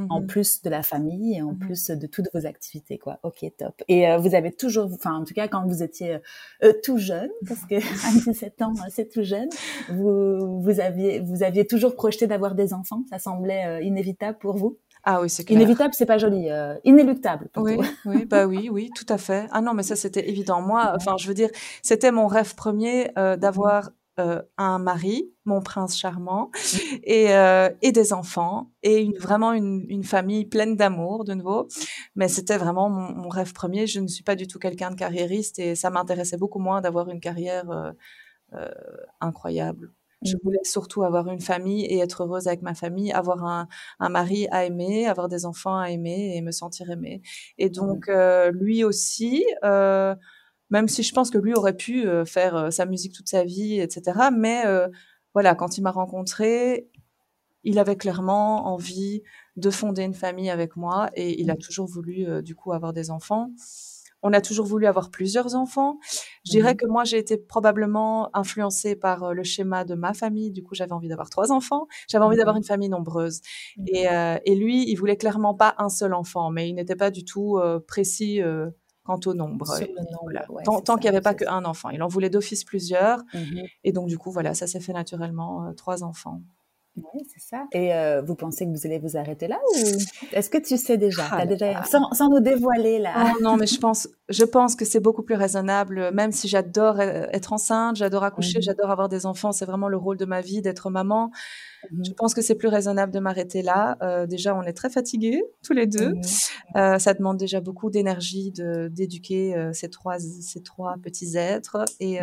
[0.10, 0.28] en Mhm.
[0.28, 1.60] plus de la famille et en Mhm.
[1.60, 3.20] plus de toutes vos activités, quoi.
[3.24, 3.82] Ok, top.
[3.88, 6.20] Et euh, vous avez toujours, enfin, en tout cas, quand vous étiez euh,
[6.64, 9.50] euh, tout jeune, parce que à 17 ans, euh, c'est tout jeune,
[9.90, 13.04] vous, vous aviez, vous aviez toujours projeté d'avoir des enfants?
[13.10, 14.78] Ça semblait euh, inévitable pour vous?
[15.10, 15.58] Ah oui, c'est clair.
[15.58, 16.50] Inévitable, c'est pas joli.
[16.50, 17.48] euh, inéluctable.
[17.48, 17.62] Plutôt.
[17.62, 19.48] Oui, oui, bah oui, oui, tout à fait.
[19.52, 20.62] Ah non, mais ça c'était évident.
[20.62, 21.50] Moi, enfin, je veux dire,
[21.82, 26.52] c'était mon rêve premier euh, d'avoir euh, un mari, mon prince charmant,
[27.04, 31.70] et, euh, et des enfants, et une, vraiment une, une famille pleine d'amour de nouveau.
[32.16, 33.88] Mais c'était vraiment mon, mon rêve premier.
[33.88, 37.08] Je ne suis pas du tout quelqu'un de carriériste, et ça m'intéressait beaucoup moins d'avoir
[37.10, 38.72] une carrière euh,
[39.22, 39.92] incroyable.
[40.24, 40.40] Je Mhm.
[40.44, 43.68] voulais surtout avoir une famille et être heureuse avec ma famille, avoir un,
[44.00, 47.22] un mari à aimer, avoir des enfants à aimer et me sentir aimée.
[47.58, 50.16] Et donc, euh, lui aussi, euh,
[50.72, 53.44] même si je pense que lui aurait pu euh, faire euh, sa musique toute sa
[53.46, 54.32] vie, etc.
[54.32, 54.88] Mais euh,
[55.34, 56.90] voilà, quand il m'a rencontrée,
[57.64, 59.24] il avait clairement envie
[59.58, 62.94] de fonder une famille avec moi et il a toujours voulu, euh, du coup, avoir
[62.94, 63.52] des enfants.
[64.24, 66.00] On a toujours voulu avoir plusieurs enfants.
[66.46, 66.78] Je dirais Mhm.
[66.78, 70.52] que moi, j'ai été probablement influencée par euh, le schéma de ma famille.
[70.52, 71.88] Du coup, j'avais envie d'avoir trois enfants.
[72.10, 73.42] J'avais envie d'avoir une famille nombreuse.
[73.88, 77.12] Et, euh, et lui, il voulait clairement pas un seul enfant, mais il n'était pas
[77.12, 78.70] du tout euh, précis euh,
[79.04, 79.66] quant au nombre.
[80.24, 80.52] Voilà.
[80.52, 81.90] ouais, tant qu'il n'y avait pas qu'un enfant.
[81.92, 83.20] Il en voulait d'office plusieurs.
[83.34, 83.64] Mhm.
[83.84, 86.42] Et donc, du coup, voilà, ça s'est fait naturellement, euh, trois enfants.
[87.14, 87.66] Oui, c'est ça.
[87.72, 89.78] Et euh, vous pensez que vous allez vous arrêter là ou
[90.34, 93.68] est-ce que tu sais déjà, Ah déjà sans, sans nous dévoiler là Oh non, mais
[93.68, 97.96] je pense, je pense que c'est beaucoup plus raisonnable, même si j'adore euh, être enceinte,
[97.98, 98.64] j'adore accoucher, Mhm.
[98.64, 101.32] j'adore avoir des enfants, c'est vraiment le rôle de ma vie d'être maman.
[102.04, 103.98] Je pense que c'est plus raisonnable de m'arrêter là.
[104.02, 106.14] Euh, déjà, on est très fatigués, tous les deux.
[106.76, 108.52] Euh, ça demande déjà beaucoup d'énergie
[108.90, 112.18] d'éduquer ces trois ces trois petits êtres et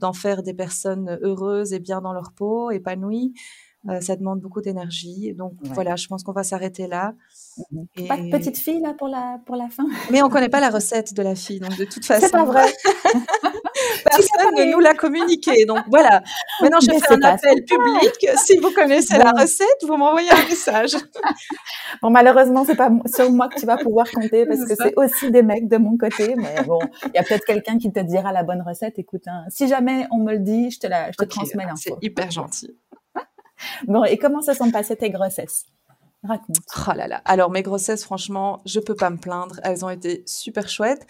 [0.00, 3.32] d'en faire des personnes heureuses et bien dans leur peau, épanouies.
[3.88, 5.34] Euh, ça demande beaucoup d'énergie.
[5.34, 5.70] Donc Ouais.
[5.74, 7.14] voilà, je pense qu'on va s'arrêter là.
[7.72, 7.86] Mhm.
[7.96, 9.84] Et- Pas de petite fille là pour la pour la fin?
[10.10, 12.44] Mais on connaît pas la recette de la fille, donc de toute façon, C'est pas
[12.44, 12.72] vrai.
[14.04, 15.64] personne ne nous l'a communiqué.
[15.66, 16.22] Donc voilà.
[16.60, 18.38] Maintenant, je Mais fais c'est un appel public.
[18.44, 20.96] Si vous connaissez la recette, vous m'envoyez un message.
[22.02, 24.94] Bon malheureusement c'est pas sur moi que tu vas pouvoir compter parce C'est que c'est
[24.96, 26.34] aussi des mecs de mon côté.
[26.36, 28.98] Mais bon, il y a peut-être quelqu'un qui te dira la bonne recette.
[28.98, 31.90] Écoute, hein, si jamais on me le dit, je te la je te transmets C'est
[31.90, 31.98] l'info.
[32.02, 32.76] hyper gentil.
[33.86, 35.66] Bon et comment se sont passées tes grossesses?
[36.24, 36.56] Raconte.
[36.88, 37.20] Oh là là.
[37.24, 39.58] Alors, mes grossesses, franchement, je peux pas me plaindre.
[39.64, 41.06] Elles ont été super chouettes.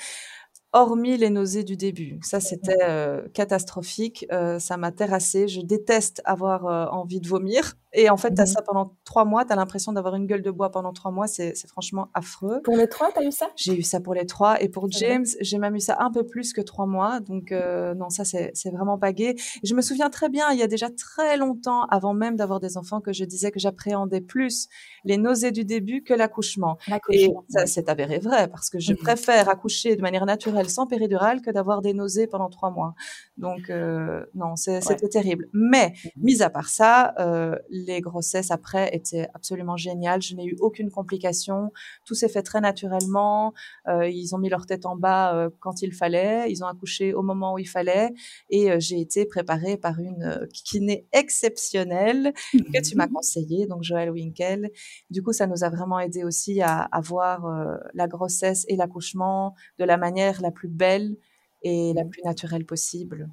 [0.73, 2.19] Hormis les nausées du début.
[2.23, 4.27] Ça, c'était euh, catastrophique.
[4.33, 5.49] Euh, ça m'a terrassée.
[5.49, 7.75] Je déteste avoir euh, envie de vomir.
[7.95, 8.47] Et en fait, tu as Mhm.
[8.47, 9.45] ça pendant trois mois.
[9.45, 11.27] Tu as l'impression d'avoir une gueule de bois pendant trois mois.
[11.27, 12.61] C'est franchement affreux.
[12.63, 13.51] Pour les trois, t'as eu ça?
[13.57, 14.61] J'ai eu ça pour les trois.
[14.63, 17.21] Et pour James, j'ai même eu ça un peu plus que trois mois.
[17.21, 19.35] Donc, euh, non, ça, c'est vraiment pas gai.
[19.63, 22.77] Je me souviens très bien, il y a déjà très longtemps, avant même d'avoir des
[22.77, 24.69] enfants, que je disais que j'appréhendais plus
[25.05, 26.79] les nausées du début que l'accouchement.
[27.11, 28.99] Et ça s'est avéré vrai, parce que je Mhm.
[28.99, 32.95] préfère accoucher de manière naturelle sans péridurale que d'avoir des nausées pendant trois mois.
[33.37, 35.49] Donc, euh, non, c'était terrible.
[35.53, 36.23] Mais, Mhm.
[36.23, 40.23] mis à part ça, euh, les grossesses après étaient absolument géniales.
[40.23, 41.73] Je n'ai eu aucune complication.
[42.05, 43.53] Tout s'est fait très naturellement.
[43.89, 46.51] Euh, ils ont mis leur tête en bas euh, quand il fallait.
[46.51, 48.11] Ils ont accouché au moment où il fallait.
[48.51, 52.33] Et euh, j'ai été préparée par une kiné exceptionnelle
[52.73, 53.13] que tu m'as Mhm.
[53.13, 54.71] conseillé, donc Joël Winkel.
[55.11, 57.47] Du coup, ça nous a vraiment aidé aussi à, à voir
[57.95, 61.17] la grossesse et l'accouchement de la manière la plus belle
[61.63, 62.11] et la Mhm.
[62.11, 63.29] plus naturelle possible.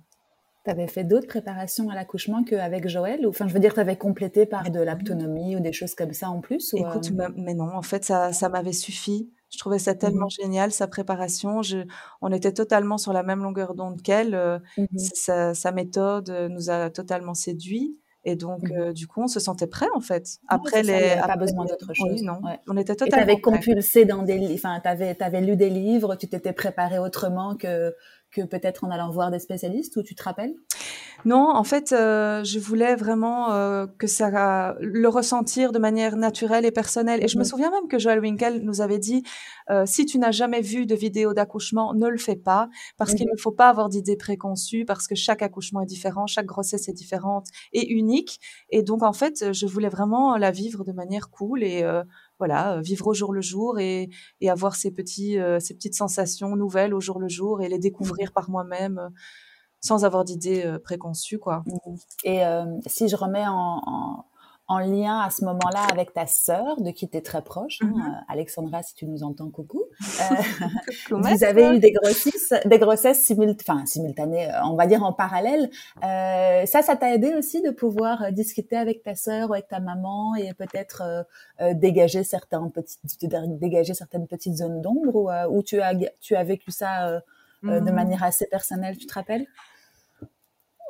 [0.69, 3.25] T'avais fait d'autres préparations à l'accouchement qu'avec Joël?
[3.25, 6.29] Ou enfin je veux dire t'avais complété par de l'autonomie ou des choses comme ça
[6.29, 9.31] en plus ou Écoute, euh, mais, non, en fait, ça, ça m'avait suffi.
[9.51, 10.43] Je trouvais ça tellement Mhm.
[10.43, 11.63] génial, sa préparation.
[11.63, 11.79] Je,
[12.21, 14.35] on était totalement sur la même longueur d'onde qu'elle.
[14.35, 14.87] euh, mhm.
[14.97, 17.97] sa, sa méthode euh, nous a totalement séduit.
[18.25, 20.23] Et donc, euh, du coup, on se sentait prêt, en fait.
[20.23, 20.99] Ouais, Après c'est ça, les.
[20.99, 22.21] il avait pas après besoin les- d'autre Oui, chose.
[22.23, 22.39] non.
[22.43, 22.59] Ouais.
[22.67, 26.51] On était totalement t'avais compulsé dans des enfin t'avais t'avais lu des livres, tu t'étais
[26.51, 27.95] préparé autrement que
[28.31, 30.53] que peut-être en allant voir des spécialistes ou tu te rappelles?
[31.25, 36.65] Non, en fait, euh, je voulais vraiment euh, que ça le ressentir de manière naturelle
[36.65, 37.21] et personnelle.
[37.23, 37.45] Et je me Mhm.
[37.49, 39.23] souviens même que Joël Winkel nous avait dit
[39.69, 43.25] euh, si tu n'as jamais vu de vidéo d'accouchement, ne le fais pas parce qu'il
[43.27, 43.33] Mhm.
[43.33, 46.93] ne faut pas avoir d'idées préconçues parce que chaque accouchement est différent, chaque grossesse est
[46.93, 48.39] différente et unique.
[48.69, 52.03] Et donc en fait, je voulais vraiment la vivre de manière cool et euh,
[52.39, 54.09] voilà, vivre au jour le jour et,
[54.41, 58.31] et avoir ces petits ces petites sensations nouvelles au jour le jour et les découvrir
[58.31, 59.11] par moi-même
[59.81, 61.63] sans avoir d'idées préconçues quoi.
[61.65, 61.97] Mhm.
[62.23, 64.25] Et euh, si je remets en, en,
[64.69, 67.87] en lien à ce moment-là avec ta sœur, de qui tu es très proche, hein,
[67.93, 68.01] Mhm.
[68.01, 69.83] euh, Alexandra, si tu nous entends, coucou.
[70.21, 70.35] Euh,
[71.11, 75.11] vous avez eu des grossesses, des grossesses simul- enfin, simultanées, euh, on va dire en
[75.11, 75.69] parallèle.
[76.03, 79.67] Euh, ça, ça t'a aidé aussi de pouvoir euh, discuter avec ta sœur ou avec
[79.67, 81.25] ta maman et peut-être
[81.73, 82.97] dégager certains petits,
[83.59, 87.19] dégager certaines petites zones d'ombre ou euh, où tu as tu as vécu ça euh,
[87.65, 87.95] euh, de Mhm.
[87.95, 89.45] manière assez personnelle, tu te rappelles?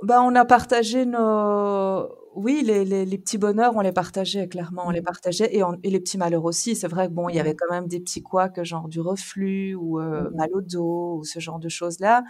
[0.03, 4.83] Bah, on a partagé nos, oui, les, les, les petits bonheurs, on les partageait clairement,
[4.85, 5.05] on les Mhm.
[5.05, 6.75] partageait et, on- et les petits malheurs aussi.
[6.75, 9.75] C'est vrai que bon, il y avait quand même des petits couacs, genre du reflux
[9.75, 10.35] ou euh, Mhm.
[10.35, 12.23] mal au dos ou ce genre de choses-là.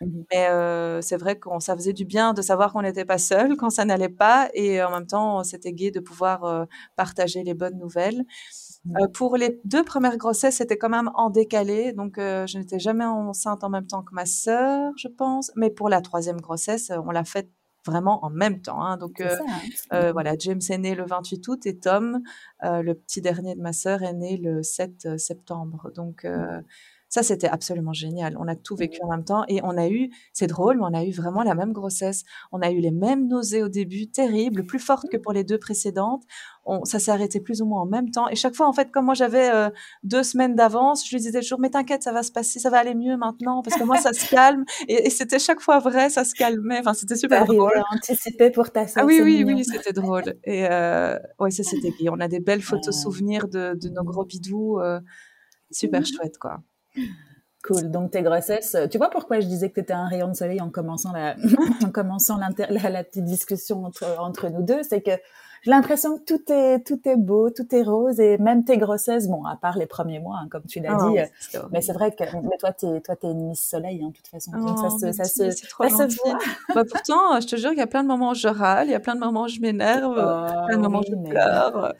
[0.00, 0.24] Mhm.
[0.32, 3.48] Mais euh, c'est vrai qu'on ça faisait du bien de savoir qu'on n'était pas seul
[3.58, 6.64] quand ça n'allait pas et en même temps, c'était gai de pouvoir euh,
[6.96, 8.24] partager les bonnes nouvelles.
[9.00, 12.78] Euh, pour les deux premières grossesses, c'était quand même en décalé, donc euh, je n'étais
[12.78, 15.50] jamais enceinte en même temps que ma sœur, je pense.
[15.56, 17.50] Mais pour la troisième grossesse, euh, on l'a faite
[17.84, 18.82] vraiment en même temps.
[18.82, 18.96] hein.
[18.96, 19.44] Donc euh, ça.
[19.48, 19.60] hein.
[19.92, 22.20] euh, voilà, James est né le 28 août et Tom,
[22.64, 25.90] euh, le petit dernier de ma sœur, est né le 7 septembre.
[25.94, 26.60] Donc euh,
[27.14, 28.36] ça, c'était absolument génial.
[28.40, 30.94] On a tout vécu en même temps et on a eu, c'est drôle, mais on
[30.94, 32.24] a eu vraiment la même grossesse.
[32.50, 35.58] On a eu les mêmes nausées au début, terribles, plus fortes que pour les deux
[35.58, 36.24] précédentes.
[36.64, 38.28] On, ça s'est arrêté plus ou moins en même temps.
[38.30, 39.70] Et chaque fois, en fait, comme moi j'avais euh,
[40.02, 42.78] deux semaines d'avance, je lui disais toujours, mais t'inquiète, ça va se passer, ça va
[42.78, 44.64] aller mieux maintenant, parce que moi, ça se calme.
[44.88, 46.80] Et, et c'était chaque fois vrai, ça se calmait.
[46.80, 47.80] Enfin, c'était super drôle.
[47.92, 49.04] anticiper pour ta sœur.
[49.04, 49.56] Ah oui, oui, mignon.
[49.58, 50.34] oui, c'était drôle.
[50.42, 52.08] Et euh, ouais, ça c'était gai.
[52.10, 53.02] On a des belles photos Ouais.
[53.02, 54.80] souvenirs de, de nos gros bidous.
[54.80, 54.98] euh,
[55.70, 56.06] super Mhm.
[56.06, 56.58] chouette, quoi.
[57.64, 57.90] Cool.
[57.90, 60.34] Donc tes grossesses, euh, tu vois pourquoi je disais que tu étais un rayon de
[60.34, 61.34] soleil en commençant la,
[61.82, 65.12] en commençant la petite discussion entre, entre nous deux, c'est que
[65.64, 69.26] j'ai l'impression que tout est, tout est beau, tout est rose et même tes grossesses,
[69.28, 71.92] bon, à part les premiers mois, hein, comme tu l'as Oh, dit, euh, mais c'est
[71.94, 74.52] vrai que, mais toi, t'es, toi, t'es une Miss Soleil, hein, de toute façon.
[74.52, 76.38] Donc ça Oh, se, ça se, ça voit.
[76.74, 78.88] Bah, pourtant, euh, je te jure qu'il y a plein de moments où je râle,
[78.88, 81.14] il y a plein de moments où je m'énerve, Oh, plein de moments où je
[81.14, 81.94] mais- pleure.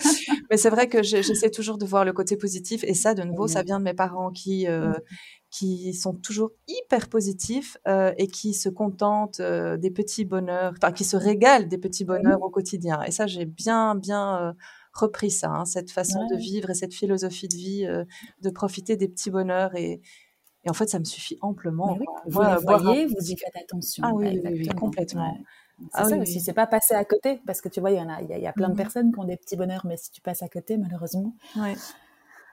[0.51, 2.85] Mais c'est vrai que j'essaie toujours de voir le côté positif.
[2.85, 4.93] Et ça, de nouveau, ça vient de mes parents qui, euh,
[5.57, 10.91] qui sont toujours hyper positifs euh, et qui se contentent euh, des petits bonheurs, enfin,
[10.93, 13.03] qui se régalent des petits bonheurs au quotidien.
[13.03, 14.53] Et ça, j'ai bien, bien euh,
[14.93, 17.87] repris ça, hein, cette façon de vivre et cette philosophie de vie,
[18.43, 19.77] de profiter des petits bonheurs.
[19.77, 20.01] Et,
[20.65, 21.97] et en fait, ça me suffit amplement.
[21.99, 22.23] Oui, quoi.
[22.27, 24.03] vous les un voyez, vous y faites attention.
[24.05, 24.81] Ah oui, oui, oui, Exactement.
[24.81, 25.33] complètement.
[25.33, 25.41] Ouais.
[25.93, 27.97] C'est Ah ça oui, aussi, c'est pas passer à côté, parce que tu vois, il
[27.99, 28.79] y en a, il y a, il y a plein de Mhm.
[28.79, 31.35] personnes qui ont des petits bonheurs, mais si tu passes à côté, malheureusement.
[31.57, 31.75] Ouais.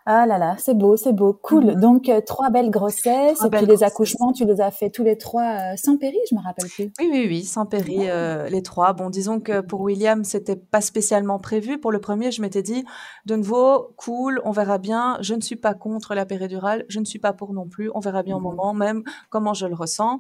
[0.06, 1.66] Ah là là, c'est beau, c'est beau, cool.
[1.76, 1.80] Mhm.
[1.80, 3.84] Donc euh, trois belles grossesses Trois et puis belles les grossesses.
[3.92, 6.92] accouchements, tu les as fait tous les trois euh, sans péri, je me rappelle plus.
[7.00, 8.94] Oui, oui, oui, sans péri, euh, les trois.
[8.94, 11.80] Bon, disons que pour William, c'était pas spécialement prévu.
[11.80, 12.84] Pour le premier, je m'étais dit,
[13.26, 15.18] de nouveau, cool, on verra bien.
[15.22, 17.92] Je ne suis pas contre la péridurale, je ne suis pas pour non plus.
[17.94, 18.44] On verra bien au Mhm.
[18.46, 20.20] moment même comment je le ressens.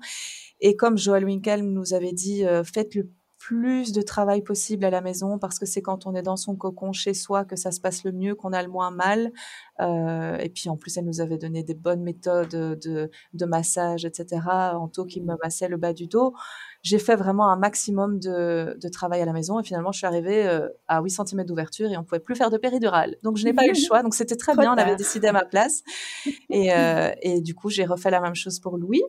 [0.60, 3.10] Et comme Joël Winkel nous avait dit, euh, faites le
[3.42, 6.56] plus de travail possible à la maison parce que c'est quand on est dans son
[6.56, 9.32] cocon chez soi que ça se passe le mieux, qu'on a le moins mal.
[9.80, 14.06] Euh, et puis en plus, elle nous avait donné des bonnes méthodes de, de massage,
[14.06, 14.44] etc.
[14.74, 16.36] Anto qui me massait le bas du dos.
[16.84, 20.08] J'ai fait vraiment un maximum de, de travail à la maison et finalement, je suis
[20.08, 23.16] arrivée euh, à 8 cm d'ouverture et on pouvait plus faire de péridurale.
[23.24, 24.04] Donc, je n'ai pas eu le choix.
[24.04, 24.74] Donc, c'était très Trop bien.
[24.74, 25.82] On avait décidé à ma place.
[26.52, 29.02] Et, euh, et du coup, j'ai refait la même chose pour Louis.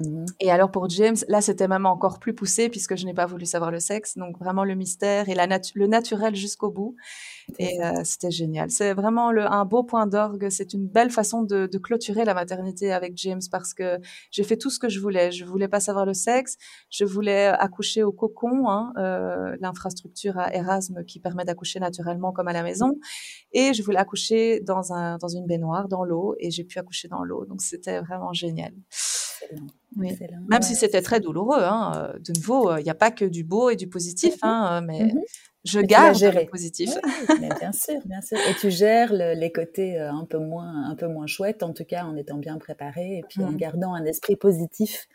[0.00, 0.24] Mhm.
[0.40, 3.44] Et alors pour James, là c'était même encore plus poussé puisque je n'ai pas voulu
[3.44, 6.96] savoir le sexe, donc vraiment le mystère et la natu- le naturel jusqu'au bout.
[7.58, 8.70] Et euh, c'était génial.
[8.70, 10.48] C'est vraiment le, un beau point d'orgue.
[10.50, 13.98] C'est une belle façon de, de clôturer la maternité avec James parce que
[14.30, 15.32] j'ai fait tout ce que je voulais.
[15.32, 16.56] Je voulais pas savoir le sexe.
[16.90, 22.48] Je voulais accoucher au cocon, hein, euh, l'infrastructure à Erasme qui permet d'accoucher naturellement comme
[22.48, 22.98] à la maison.
[23.52, 26.36] Et je voulais accoucher dans, un, dans une baignoire, dans l'eau.
[26.40, 27.44] Et j'ai pu accoucher dans l'eau.
[27.46, 28.72] Donc c'était vraiment génial.
[29.42, 29.66] Excellent.
[29.96, 30.16] Oui.
[30.48, 33.42] Même si c'était très douloureux, hein, euh, de nouveau, il n'y a pas que du
[33.44, 35.20] beau et du positif, hein, euh, mais Mhm.
[35.64, 36.90] je Mais garde le positif.
[37.04, 38.38] Oui, oui, mais bien sûr, bien sûr.
[38.48, 41.72] Et tu gères le- les côtés euh, un peu moins, un peu moins chouettes, en
[41.72, 43.56] tout cas en étant bien préparé et puis en Mhm.
[43.56, 45.08] gardant un esprit positif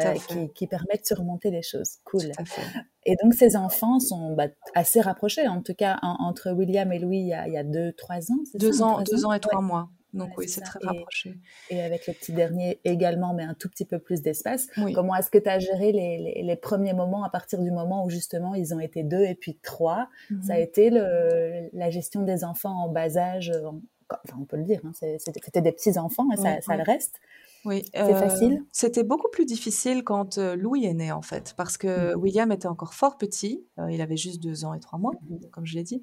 [0.00, 1.96] euh, qui, qui permet de surmonter les choses.
[2.04, 2.20] Cool.
[2.22, 2.62] Tout à fait.
[3.06, 6.98] Et donc ces enfants sont bah, assez rapprochés, en tout cas en- entre William et
[7.00, 8.38] Louis, il y a, il y a deux, trois ans.
[8.50, 9.32] c'est Deux ça, ans, deux ans?
[9.32, 9.40] et Ouais.
[9.40, 9.88] trois mois.
[10.12, 11.36] Donc oui, c'est très Et- rapproché.
[11.70, 14.66] Et avec le petit dernier également, mais un tout petit peu plus d'espace.
[14.78, 14.92] Oui.
[14.92, 18.04] Comment est-ce que tu as géré les, les, les premiers moments à partir du moment
[18.04, 20.08] où justement ils ont été deux et puis trois?
[20.42, 24.56] Ça a été le, la gestion des enfants en bas âge, en- enfin on peut
[24.56, 27.20] le dire, hein, c'était des petits enfants et ça, le reste.
[27.66, 28.64] Oui, C'est euh, facile?
[28.72, 32.52] c'était beaucoup plus difficile quand euh, Louis est né en fait, parce que Mmh William
[32.52, 35.66] était encore fort petit, euh, il avait juste deux ans et trois mois, Mmh comme
[35.66, 36.00] je l'ai dit,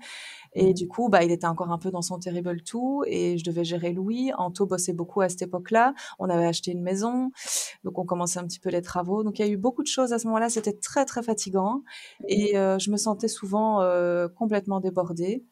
[0.53, 3.37] et Mmh du coup, bah, il était encore un peu dans son terrible tout, et
[3.39, 4.31] je devais gérer Louis.
[4.37, 7.31] Anto bossait beaucoup à cette époque-là, on avait acheté une maison,
[7.83, 9.87] donc on commençait un petit peu les travaux, donc il y a eu beaucoup de
[9.87, 11.81] choses à ce moment-là, c'était très très fatigant,
[12.27, 15.43] et euh, je me sentais souvent euh, complètement débordée.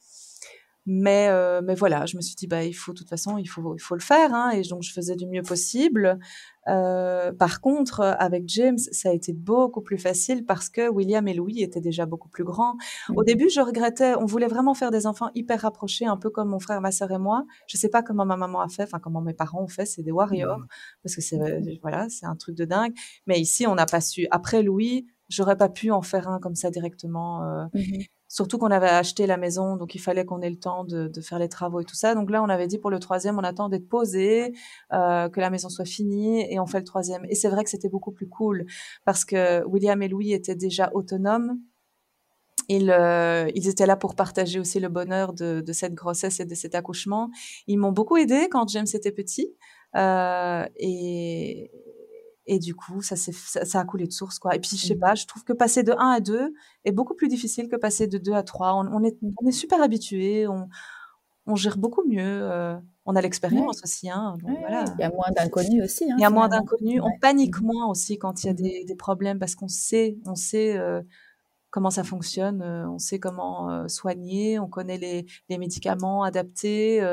[0.87, 3.47] Mais, euh, mais voilà, je me suis dit, bah, il faut, de toute façon, il
[3.47, 4.33] faut, il faut le faire.
[4.33, 6.19] Hein, et donc, je faisais du mieux possible.
[6.67, 11.33] Euh, par contre, avec James, ça a été beaucoup plus facile parce que William et
[11.33, 12.75] Louis étaient déjà beaucoup plus grands.
[13.15, 16.29] Au Mmh début, je regrettais, on voulait vraiment faire des enfants hyper rapprochés, un peu
[16.29, 17.45] comme mon frère, ma sœur et moi.
[17.67, 20.03] Je sais pas comment ma maman a fait, enfin, comment mes parents ont fait, c'est
[20.03, 20.59] des warriors.
[20.59, 20.67] Mmh.
[21.03, 21.39] Parce que c'est,
[21.81, 22.93] voilà, c'est un truc de dingue.
[23.27, 24.27] Mais ici, on n'a pas su.
[24.31, 27.43] Après Louis, j'aurais pas pu en faire un comme ça directement.
[27.43, 30.83] Euh, Mmh Surtout qu'on avait acheté la maison, donc il fallait qu'on ait le temps
[30.83, 32.15] de, faire les travaux et tout ça.
[32.15, 34.51] Donc là, on avait dit pour le troisième, on attend d'être posé,
[34.91, 37.23] euh, que la maison soit finie, et on fait le troisième.
[37.29, 38.65] Et c'est vrai que c'était beaucoup plus cool,
[39.05, 41.59] parce que William et Louis étaient déjà autonomes.
[42.67, 46.55] Ils, euh, étaient là pour partager aussi le bonheur de, de cette grossesse et de
[46.55, 47.29] cet accouchement.
[47.67, 49.55] Ils m'ont beaucoup aidé quand James était petit.
[49.95, 51.71] Euh, et,
[52.47, 53.31] et du coup, ça, ça,
[53.65, 54.55] ça, a coulé de source, quoi.
[54.55, 56.53] Et puis, je sais pas, je trouve que passer de 1 à 2
[56.83, 58.75] est beaucoup plus difficile que passer de 2 à 3.
[58.75, 60.69] On, on est, on est super habitué, on,
[61.47, 62.21] on gère beaucoup mieux.
[62.23, 63.83] Euh, on a l'expérience ouais.
[63.83, 64.09] aussi.
[64.09, 64.85] Hein, donc ouais, voilà.
[64.97, 66.03] Il y a moins d'inconnus aussi.
[66.05, 67.01] Hein, il y a moins d'inconnus.
[67.03, 70.35] On panique moins aussi quand il y a des, des problèmes parce qu'on sait, on
[70.35, 71.01] sait euh,
[71.71, 77.03] comment ça fonctionne, euh, on sait comment soigner, on connaît les, les médicaments adaptés,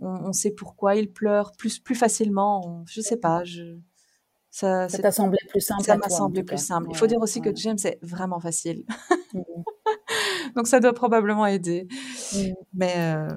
[0.00, 2.62] on, on, sait pourquoi il pleure plus, plus facilement.
[2.66, 3.44] On, je sais pas.
[3.44, 3.78] Je,
[4.58, 6.88] ça, ça t'a semblé plus simple Ça m'a semblé plus simple.
[6.90, 7.52] Il faut dire aussi ouais.
[7.52, 8.84] que James est vraiment facile.
[9.32, 9.40] Mmh.
[10.56, 11.86] Donc ça doit probablement aider.
[12.34, 12.38] Mmh.
[12.74, 13.28] Mais euh...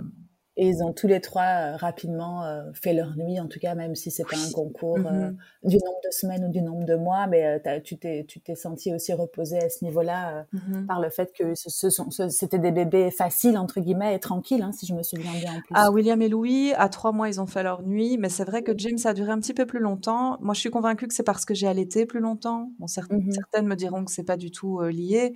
[0.58, 3.74] Et ils ont tous les trois euh, rapidement euh, fait leur nuit, en tout cas,
[3.74, 5.32] même si c'est pas un concours euh,
[5.64, 8.94] du nombre de semaines ou du nombre de mois, mais tu t'es tu t'es senti
[8.94, 10.88] aussi reposé à ce niveau-là mmh.
[10.88, 14.62] par le fait que ce, ce sont c'était des bébés faciles entre guillemets et tranquilles,
[14.62, 15.74] hein, si je me souviens bien en plus.
[15.74, 18.62] Ah, William et Louis, à trois mois, ils ont fait leur nuit, mais c'est vrai
[18.62, 20.38] que James a duré un petit peu plus longtemps.
[20.42, 22.72] Moi, je suis convaincue que c'est parce que j'ai allaité plus longtemps.
[22.78, 23.32] Bon, certaines, mmh.
[23.32, 25.34] certaines me diront que c'est pas du tout lié.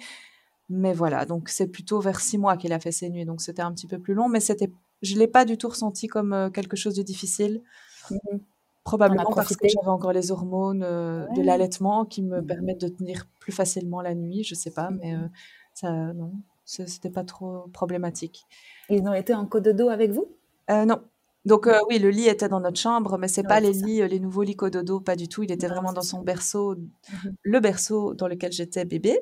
[0.68, 3.62] Mais voilà, donc c'est plutôt vers six mois qu'il a fait ses nuits, donc c'était
[3.62, 6.50] un petit peu plus long, mais c'était, je l'ai pas du tout ressenti comme euh,
[6.50, 7.62] quelque chose de difficile.
[8.10, 8.38] Mmh.
[8.84, 11.38] Probablement parce que j'avais encore les hormones euh, ouais.
[11.38, 12.46] de l'allaitement qui me mmh.
[12.46, 15.28] permettent de tenir plus facilement la nuit, je sais pas, mais euh,
[15.74, 16.34] ça, non,
[16.66, 18.46] c'était pas trop problématique.
[18.90, 20.28] Ils ont été en cododo avec vous?
[20.70, 21.02] Non,
[21.46, 24.00] donc euh, oui, le lit était dans notre chambre, mais c'est ouais, pas les lits,
[24.00, 24.08] ça.
[24.08, 25.44] les nouveaux lits cododo, pas du tout.
[25.44, 27.30] Il était non, vraiment dans son berceau, mmh.
[27.44, 29.20] le berceau dans lequel j'étais bébé.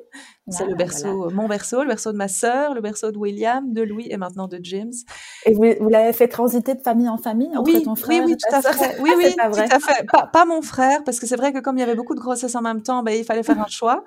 [0.48, 1.34] C'est ah, le berceau, voilà.
[1.34, 4.48] mon berceau, le berceau de ma sœur, le berceau de William, de Louis et maintenant
[4.48, 4.92] de James.
[5.46, 8.26] Et vous, vous l'avez fait transiter de famille en famille entre oui, ton frère oui,
[8.26, 8.94] oui, et tout à fait.
[9.04, 10.06] Oui, oui, tout à fait.
[10.06, 12.20] Pas, pas, mon frère, parce que c'est vrai que comme il y avait beaucoup de
[12.20, 14.04] grossesses en même temps, ben, il fallait faire un choix.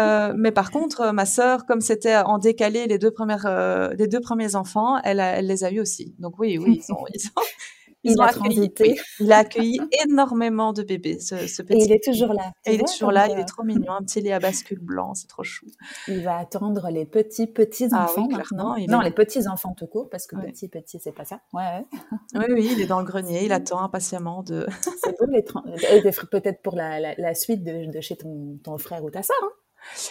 [0.00, 4.08] Euh, mais par contre, ma sœur, comme c'était en décalé les deux premières, euh, les
[4.08, 6.14] deux premiers enfants, elle, a, elle les a eu aussi.
[6.18, 7.35] Donc oui, oui, ils ont, ils ont
[8.04, 11.78] ils il ont a accueilli, oui, il a accueilli énormément de bébés, ce, ce petit.
[11.78, 12.52] Et il est toujours là.
[12.64, 15.14] Et il est toujours là, il est trop mignon, un petit lit à bascule blanc,
[15.14, 15.66] c'est trop chou.
[16.08, 18.76] Il va attendre les petits, petits enfants ah, oui, maintenant.
[18.88, 19.04] Non, est...
[19.04, 20.50] les petits enfants tout court, parce que ouais.
[20.50, 21.40] petit, petit, c'est pas ça.
[21.52, 21.86] Ouais, ouais.
[22.34, 24.66] Oui, oui, il est dans le grenier, il attend impatiemment de.
[25.02, 25.42] c'est beau, les
[26.30, 29.36] peut-être pour la, la, la suite de, de, chez ton, ton frère ou ta soeur.
[29.42, 29.50] Hein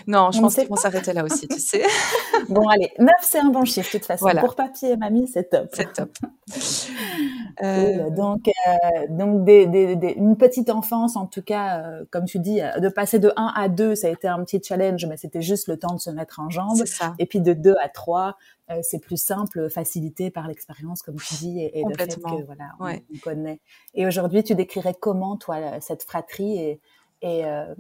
[0.08, 1.84] non, je On pense qu'ils vont s'arrêter là aussi, tu sais.
[2.50, 4.26] bon, allez, 9, c'est un bon chiffre, de toute façon.
[4.26, 4.42] Voilà.
[4.42, 5.70] Pour papier et mamie, c'est top.
[5.74, 6.10] C'est top.
[7.64, 8.10] euh...
[8.10, 8.72] Donc, euh,
[9.10, 12.90] donc des, des, des, une petite enfance, en tout cas, euh, comme tu dis, de
[12.90, 15.78] passer de 1 à 2, ça a été un petit challenge, mais c'était juste le
[15.78, 16.86] temps de se mettre en jambes.
[16.86, 17.14] Ça.
[17.20, 18.38] Et puis de 2 à 3,
[18.72, 22.44] euh, c'est plus simple, facilité par l'expérience, comme tu dis, et, et le fait que
[22.46, 23.04] voilà, on, ouais.
[23.14, 23.60] on connaît.
[23.94, 26.82] Et aujourd'hui, tu décrirais comment, toi, cette fratrie et
[27.26, 27.74] et euh,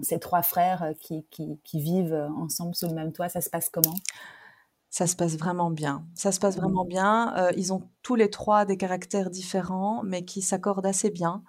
[0.00, 1.24] ces trois frères qui,
[1.72, 3.94] vivent ensemble sous le même toit, ça se passe comment?
[4.90, 6.06] Ça se passe vraiment bien.
[6.14, 7.34] Ça se passe vraiment bien.
[7.36, 11.42] Euh, ils ont tous les trois des caractères différents, mais qui s'accordent assez bien.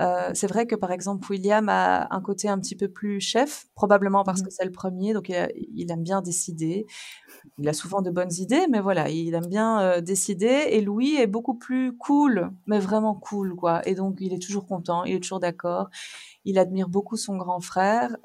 [0.00, 3.66] Euh, c'est vrai que par exemple William a un côté un petit peu plus chef,
[3.74, 6.86] probablement parce que c'est le premier, donc il, a, il, aime bien décider.
[7.58, 10.66] Il a souvent de bonnes idées, mais voilà, il aime bien euh, décider.
[10.70, 13.86] Et Louis est beaucoup plus cool, mais vraiment cool, quoi.
[13.86, 15.90] Et donc il est toujours content, il est toujours d'accord.
[16.44, 18.16] Il admire beaucoup son grand frère.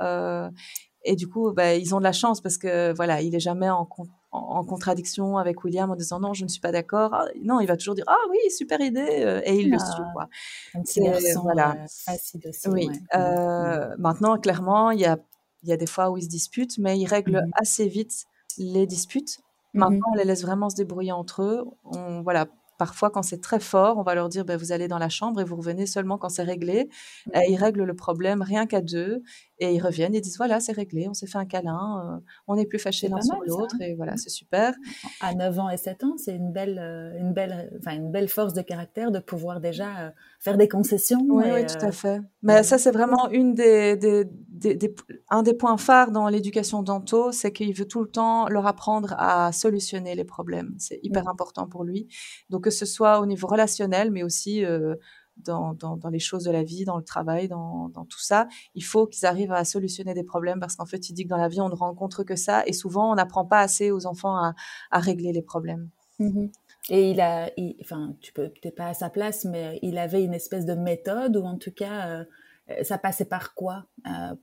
[1.08, 3.70] Et du coup, bah, ils ont de la chance parce que voilà, il est jamais
[3.70, 3.88] en,
[4.36, 7.14] en, contradiction avec William en disant non, je ne suis pas d'accord.
[7.14, 10.04] Ah, non, il va toujours dire ah oui, super idée, et il ah, le suit
[10.14, 10.28] quoi.
[10.74, 11.76] Un petit garçon voilà.
[11.88, 12.70] facile aussi.
[12.70, 12.88] Oui.
[12.88, 13.00] Ouais.
[13.16, 15.18] Euh, maintenant, clairement, il y a
[15.64, 18.26] y a des fois où ils se disputent, mais ils règlent mm assez vite
[18.58, 19.40] les disputes.
[19.74, 20.14] Maintenant, mm -hmm.
[20.14, 21.66] on les laisse vraiment se débrouiller entre eux.
[21.84, 22.46] On voilà,
[22.78, 25.40] parfois, quand c'est très fort, on va leur dire, ben, vous allez dans la chambre
[25.42, 26.90] et vous revenez seulement quand c'est réglé.
[27.34, 29.24] Et ils règlent le problème rien qu'à deux.
[29.60, 32.56] Et ils reviennent et disent, voilà, c'est réglé, on s'est fait un câlin, euh, on
[32.56, 33.76] n'est plus fâchés l'un sur l'autre.
[33.80, 34.74] Et voilà, c'est super.
[35.22, 38.54] À 9 ans et 7 ans, c'est une belle, euh, une, belle, une belle force
[38.54, 41.26] de caractère de pouvoir déjà euh, faire des concessions.
[41.30, 42.20] Oui, oui, tout à fait.
[42.42, 44.96] Mais ça, c'est vraiment une des, des, des,
[45.30, 49.16] un des points phares dans l'éducation d'Anto, c'est qu'il veut tout le temps leur apprendre
[49.18, 50.76] à solutionner les problèmes.
[50.78, 52.08] C'est hyper important pour lui.
[52.50, 54.96] Donc, que ce soit au niveau relationnel, mais aussi euh,
[55.38, 58.48] dans, dans, les choses de la vie, dans le travail, dans, dans tout ça.
[58.74, 61.38] Il faut qu'ils arrivent à solutionner des problèmes parce qu'en fait, il dit que dans
[61.38, 64.36] la vie, on ne rencontre que ça et souvent, on n'apprend pas assez aux enfants
[64.36, 64.56] à,
[64.92, 65.90] à régler les problèmes.
[66.20, 66.48] Mmh
[66.90, 67.50] et il a,
[67.82, 71.36] enfin, tu peux peut-être pas à sa place, mais il avait une espèce de méthode
[71.36, 72.26] ou en tout cas,
[72.70, 74.36] euh, ça passait par quoi, euh,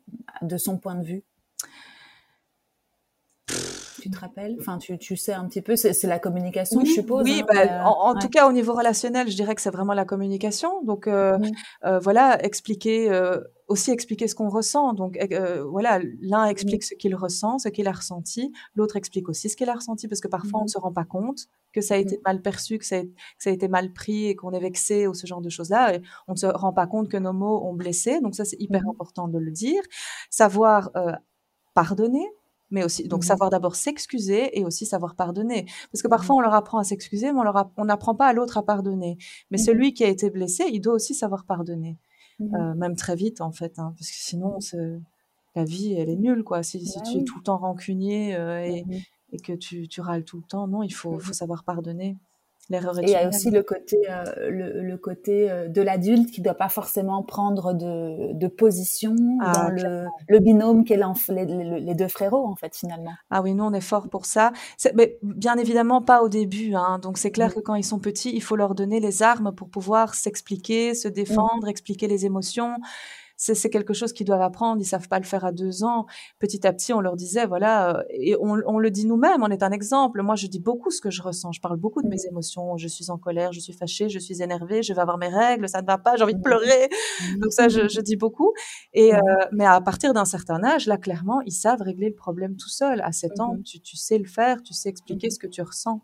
[0.42, 1.24] de son point de vue?
[4.02, 7.22] Tu te rappelles Enfin, tu, tu, sais un petit peu, c'est la communication, je suppose.
[7.22, 10.04] Oui, hein, bah, en, tout cas, au niveau relationnel, je dirais que c'est vraiment la
[10.04, 10.82] communication.
[10.82, 11.38] Donc, euh,
[11.84, 14.92] euh, voilà, expliquer, euh, aussi expliquer ce qu'on ressent.
[14.92, 15.18] Donc,
[15.70, 19.68] voilà, l'un explique ce qu'il ressent, ce qu'il a ressenti, l'autre explique aussi ce qu'il
[19.70, 22.20] a ressenti, parce que parfois, on ne se rend pas compte que ça a été
[22.24, 25.06] mal perçu, que ça a, que ça a été mal pris et qu'on est vexé
[25.06, 25.98] ou ce genre de choses-là.
[26.26, 28.20] On ne se rend pas compte que nos mots ont blessé.
[28.20, 29.82] Donc, ça, c'est hyper important de le dire.
[30.28, 30.90] Savoir
[31.74, 32.26] pardonner
[32.72, 35.66] mais aussi donc mmh savoir d'abord s'excuser et aussi savoir pardonner.
[35.92, 37.40] Parce que mmh parfois on leur apprend à s'excuser, mais
[37.76, 39.18] on n'apprend pas à l'autre à pardonner.
[39.50, 41.98] Mais mmh celui qui a été blessé, il doit aussi savoir pardonner,
[42.40, 44.58] euh, même très vite en fait, hein, parce que sinon
[45.54, 46.62] la vie elle est nulle quoi.
[46.62, 48.84] Si, si bah tu es tout le temps rancunier euh, bah et,
[49.32, 52.16] et, que tu, tu râles tout le temps, non, il faut, faut savoir pardonner.
[52.72, 56.30] L'erreur Et il y a aussi le côté, euh, le, le, côté euh, de l'adulte
[56.30, 60.98] qui ne doit pas forcément prendre de, de position ah, dans le, le, binôme qu'est
[61.28, 61.44] les,
[61.80, 63.12] les, deux frérots, en fait, finalement.
[63.30, 64.52] Ah oui, nous, on est fort pour ça.
[64.94, 66.74] Mais bien évidemment, pas au début.
[66.74, 66.98] Hein.
[67.02, 69.68] Donc, c'est clair que quand ils sont petits, il faut leur donner les armes pour
[69.68, 72.76] pouvoir s'expliquer, se défendre, expliquer les émotions
[73.42, 74.80] c'est quelque chose qu'ils doivent apprendre.
[74.80, 76.06] Ils savent pas le faire à deux ans.
[76.38, 79.42] Petit à petit, on leur disait, voilà, euh, et on, on le dit nous-mêmes.
[79.42, 80.22] On est un exemple.
[80.22, 81.52] Moi, je dis beaucoup ce que je ressens.
[81.52, 82.30] Je parle beaucoup de mes mmh.
[82.30, 82.76] émotions.
[82.76, 85.68] Je suis en colère, je suis fâchée, je suis énervée, je vais avoir mes règles,
[85.68, 86.42] ça ne va pas, j'ai envie de mmh.
[86.42, 86.88] pleurer.
[87.40, 88.52] Donc ça, je, je dis beaucoup.
[88.92, 89.18] Et euh,
[89.50, 93.00] mais à partir d'un certain âge, là, clairement, ils savent régler le problème tout seul.
[93.02, 96.00] À 7 ans, tu, tu sais le faire, tu sais expliquer ce que tu ressens.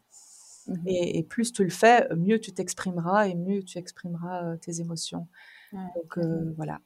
[0.86, 4.80] Et, et, plus tu le fais, mieux tu t'exprimeras et mieux tu exprimeras euh, tes
[4.80, 5.26] émotions.
[5.72, 6.80] Donc euh, voilà.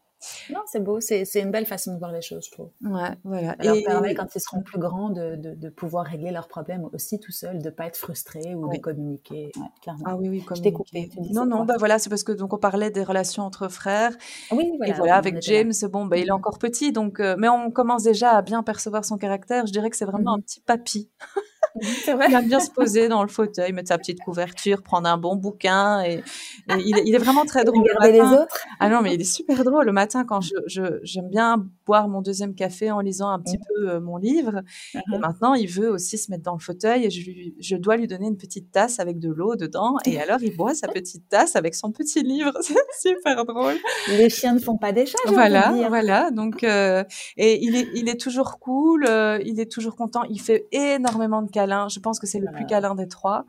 [0.51, 2.71] Non, c'est beau, c'est une belle façon de voir les choses, je trouve.
[2.85, 3.57] Ouais, voilà.
[3.61, 6.89] Ça leur permet, quand ils seront plus grands, de, de, de pouvoir régler leurs problèmes
[6.93, 9.53] aussi tout seuls, de ne pas être frustrés ou de communiquer.
[9.57, 11.11] Ouais, ah oui, oui, communiquer.
[11.31, 14.13] Non, non, bah voilà, c'est parce que donc on parlait des relations entre frères.
[14.51, 14.93] Oui, voilà.
[14.93, 16.33] Et voilà, avec James, bon, bah, il est mm-hmm.
[16.33, 19.67] encore petit, donc, euh, mais on commence déjà à bien percevoir son caractère.
[19.67, 20.39] Je dirais que c'est vraiment mm-hmm.
[20.39, 21.11] un petit papy.
[22.07, 22.27] Vrai.
[22.29, 25.37] Il aime bien se poser dans le fauteuil, mettre sa petite couverture, prendre un bon
[25.37, 26.03] bouquin.
[26.03, 26.23] Et,
[26.69, 27.83] il, est, il, est vraiment très drôle.
[27.83, 28.59] Regarder les autres.
[28.81, 29.87] Ah non, mais il est super drôle.
[29.87, 33.59] Le matin, quand je, je, j'aime bien boire mon deuxième café en lisant un petit
[33.59, 34.63] peu euh, mon livre.
[34.95, 35.19] Et uh-huh.
[35.19, 38.07] maintenant, il veut aussi se mettre dans le fauteuil et je, lui, je dois lui
[38.07, 39.97] donner une petite tasse avec de l'eau dedans.
[40.05, 42.53] Et alors, il boit sa petite tasse avec son petit livre.
[42.61, 43.77] C'est super drôle.
[44.09, 45.19] Les chiens ne font pas des chats.
[45.27, 46.31] Voilà, voilà.
[46.31, 47.05] Donc, euh,
[47.37, 49.07] et il est, il est toujours cool.
[49.09, 50.23] Euh, il est toujours content.
[50.29, 53.45] Il fait énormément de Je pense que c'est le plus câlin des trois.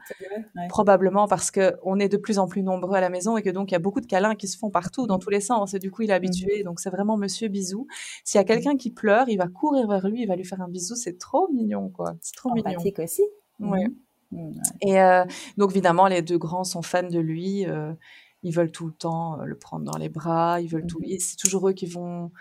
[0.69, 3.49] Probablement parce que on est de plus en plus nombreux à la maison et que
[3.49, 5.73] donc il y a beaucoup de câlins qui se font partout, dans tous les sens.
[5.73, 6.61] Et du coup, il est habitué.
[6.61, 6.63] Mm-hmm.
[6.65, 7.87] Donc, c'est vraiment Monsieur Bisou.
[8.23, 10.61] S'il y a quelqu'un qui pleure, il va courir vers lui, il va lui faire
[10.61, 10.95] un bisou.
[10.95, 12.15] C'est trop mignon, quoi.
[12.21, 13.03] C'est trop Empathique mignon.
[13.03, 13.23] aussi.
[13.59, 13.85] Ouais.
[13.85, 13.93] Mm-hmm.
[14.31, 15.25] Mm, et euh,
[15.57, 17.65] donc, évidemment, les deux grands sont fans de lui.
[17.67, 17.93] Euh,
[18.41, 20.59] ils veulent tout le temps euh, le prendre dans les bras.
[20.59, 20.99] Ils veulent tout.
[20.99, 21.19] Mm-hmm.
[21.19, 22.31] C'est toujours eux qui vont.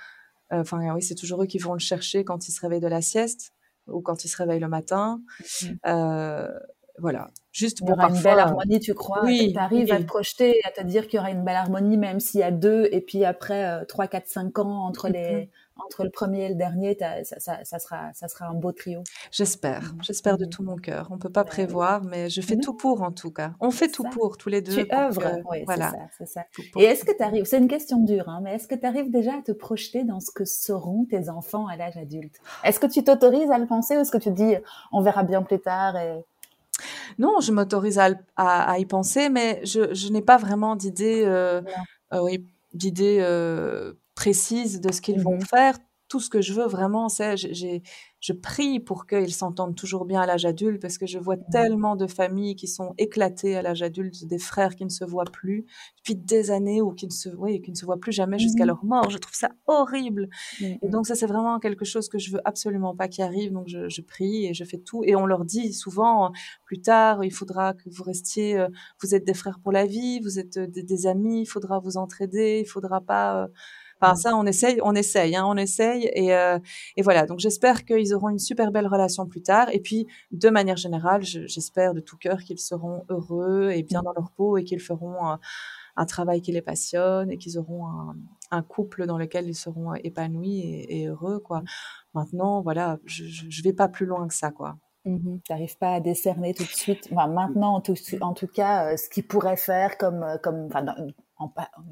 [0.50, 3.00] Enfin, oui, c'est toujours eux qui vont le chercher quand il se réveille de la
[3.00, 3.54] sieste
[3.86, 5.20] ou quand il se réveille le matin.
[6.98, 7.30] voilà.
[7.52, 9.52] Juste il y aura une belle harmonie, tu crois Oui.
[9.52, 12.20] Tu arrives à te projeter, à te dire qu'il y aura une belle harmonie, même
[12.20, 16.10] s'il y a deux, et puis après 3, 4, 5 ans entre les, entre le
[16.10, 19.02] premier et le dernier, ça, ça, ça, sera, ça sera un beau trio.
[19.30, 20.02] J'espère, mmh.
[20.02, 20.50] j'espère de mmh.
[20.50, 21.08] tout mon cœur.
[21.10, 23.52] On peut pas prévoir, mais je fais tout pour en tout cas.
[23.60, 24.84] On fait tout pour tous les deux.
[24.84, 25.92] Tu œuvres, oui, voilà.
[26.18, 26.44] c'est ça.
[26.76, 29.10] Et est-ce que tu arrives, c'est une question dure, hein, mais est-ce que tu arrives
[29.10, 32.36] déjà à te projeter dans ce que seront tes enfants à l'âge adulte?
[32.64, 34.54] Est-ce que tu t'autorises à le penser ou est-ce que tu te dis
[34.92, 36.24] on verra bien plus tard et...
[37.18, 41.60] Non, je m'autorise à, à, y penser, mais je, je n'ai pas vraiment d'idée, euh,
[42.12, 45.78] euh, oui, d'idée euh, précise de ce qu'ils vont mmh faire.
[46.08, 47.82] Tout ce que je veux vraiment, c'est j'ai
[48.20, 51.48] je prie pour qu'ils s'entendent toujours bien à l'âge adulte parce que je vois Mmh.
[51.50, 55.24] tellement de familles qui sont éclatées à l'âge adulte, des frères qui ne se voient
[55.32, 55.64] plus
[55.96, 58.64] depuis des années ou qui ne se, oui, qui ne se voient plus jamais jusqu'à
[58.64, 59.10] Mmh leur mort.
[59.10, 60.28] Je trouve ça horrible.
[60.60, 63.52] Mmh Et donc ça, c'est vraiment quelque chose que je veux absolument pas qui arrive.
[63.52, 65.02] Donc je, je prie et je fais tout.
[65.04, 66.28] Et on leur dit souvent, euh,
[66.64, 68.68] plus tard, il faudra que vous restiez, euh,
[69.02, 71.78] vous êtes des frères pour la vie, vous êtes euh, des, des amis, il faudra
[71.80, 73.44] vous entraider, il faudra pas...
[73.44, 73.48] euh,
[74.02, 74.16] Enfin, Mmh.
[74.16, 76.58] ça, on essaye, on essaye, hein, on essaye, et, euh,
[76.96, 77.24] et voilà.
[77.26, 79.68] Donc, j'espère qu'ils auront une super belle relation plus tard.
[79.72, 84.00] Et puis, de manière générale, je- j'espère de tout cœur qu'ils seront heureux et bien
[84.00, 84.04] Mmh.
[84.04, 85.38] dans leur peau et qu'ils feront un,
[85.96, 88.16] un travail qui les passionne et qu'ils auront un,
[88.50, 91.62] un couple dans lequel ils seront épanouis et, et heureux, quoi.
[92.14, 94.76] Maintenant, voilà, je, je vais pas plus loin que ça, quoi.
[95.04, 98.92] Mmh T'arrives pas à décerner tout de suite, enfin, maintenant en tout, en tout cas,
[98.92, 100.68] euh, ce qu'il pourrait faire comme, euh, comme,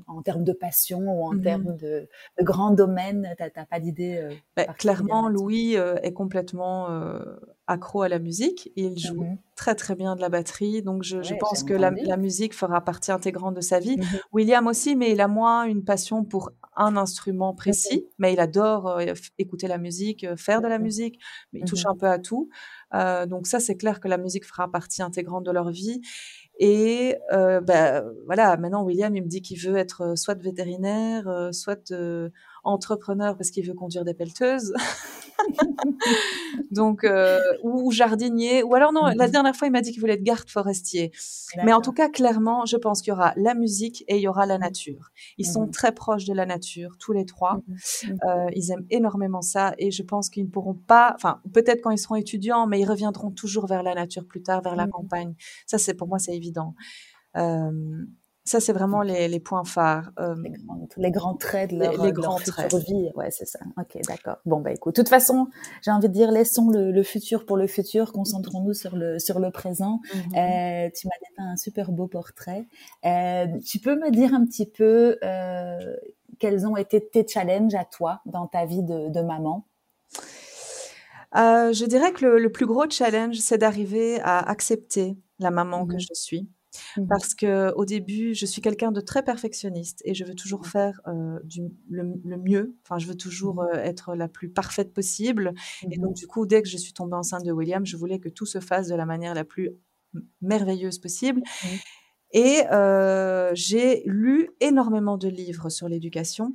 [0.06, 1.42] en, termes de passion ou en Mhm.
[1.42, 2.08] termes de,
[2.38, 6.86] de grands domaines, t'as pas d'idée euh, particulière clairement, Louis euh, est complètement
[7.66, 8.70] accro à la musique.
[8.76, 9.38] Il joue Mhm.
[9.56, 13.10] très très bien de la batterie, donc je, pense que la, la musique fera partie
[13.10, 13.96] intégrante de sa vie.
[14.32, 18.88] William aussi, mais il a moins une passion pour un instrument précis, mais il adore
[18.88, 21.18] euh, écouter la musique, euh, faire de la musique,
[21.52, 21.90] mais il touche Mhm.
[21.92, 22.48] un peu à tout.
[22.94, 26.00] Euh, donc ça, c'est clair que la musique fera partie intégrante de leur vie.
[26.58, 31.92] Et ben, voilà, maintenant William, il me dit qu'il veut être soit vétérinaire, soit
[32.64, 34.74] entrepreneur parce qu'il veut conduire des pelleteuses.
[36.70, 38.62] Donc, euh, ou, jardinier.
[38.62, 39.30] Ou alors non, la Mhm.
[39.32, 41.10] dernière fois, il m'a dit qu'il voulait être garde forestier.
[41.64, 44.28] Mais en tout cas, clairement, je pense qu'il y aura la musique et il y
[44.28, 45.10] aura la nature.
[45.38, 45.70] Ils sont Mhm.
[45.72, 47.54] très proches de la nature, tous les trois.
[47.66, 47.76] Mhm.
[48.08, 48.18] Mhm.
[48.28, 51.90] Euh, ils aiment énormément ça et je pense qu'ils ne pourront pas, enfin, peut-être quand
[51.90, 54.92] ils seront étudiants, mais ils reviendront toujours vers la nature plus tard, vers la Mhm.
[54.92, 55.34] campagne.
[55.66, 56.74] Ça, c'est pour moi, c'est évident.
[57.36, 57.70] Euh,
[58.50, 60.10] ça, c'est vraiment les, les points phares.
[60.18, 63.10] Euh, Les grands, les grands traits de Les- leur, les de leur future vie.
[63.14, 63.60] Ouais, c'est ça.
[63.78, 64.38] Ok, d'accord.
[64.44, 65.46] Bon, bah écoute, de toute façon,
[65.82, 69.38] j'ai envie de dire, laissons le, le futur pour le futur, concentrons-nous sur le, sur
[69.38, 70.00] le présent.
[70.12, 70.20] mhm.
[70.36, 72.66] Euh, tu m'as dépeint un super beau portrait.
[73.04, 75.96] Euh, tu peux me dire un petit peu euh,
[76.38, 79.64] quels ont été tes challenges à toi dans ta vie de, de maman?
[81.36, 85.92] Euh, je dirais que le, plus gros challenge, c'est d'arriver à accepter la maman que
[85.94, 86.00] Mhm.
[86.00, 86.48] je suis.
[86.96, 87.06] Mhm.
[87.08, 90.66] Parce que au début, je suis quelqu'un de très perfectionniste et je veux toujours Mhm.
[90.66, 92.76] faire euh, du, le, le mieux.
[92.84, 95.52] Enfin, je veux toujours euh, être la plus parfaite possible.
[95.90, 98.28] Et donc, du coup, dès que je suis tombée enceinte de William, je voulais que
[98.28, 99.70] tout se fasse de la manière la plus
[100.40, 101.42] merveilleuse possible.
[102.32, 106.54] Et euh, j'ai lu énormément de livres sur l'éducation.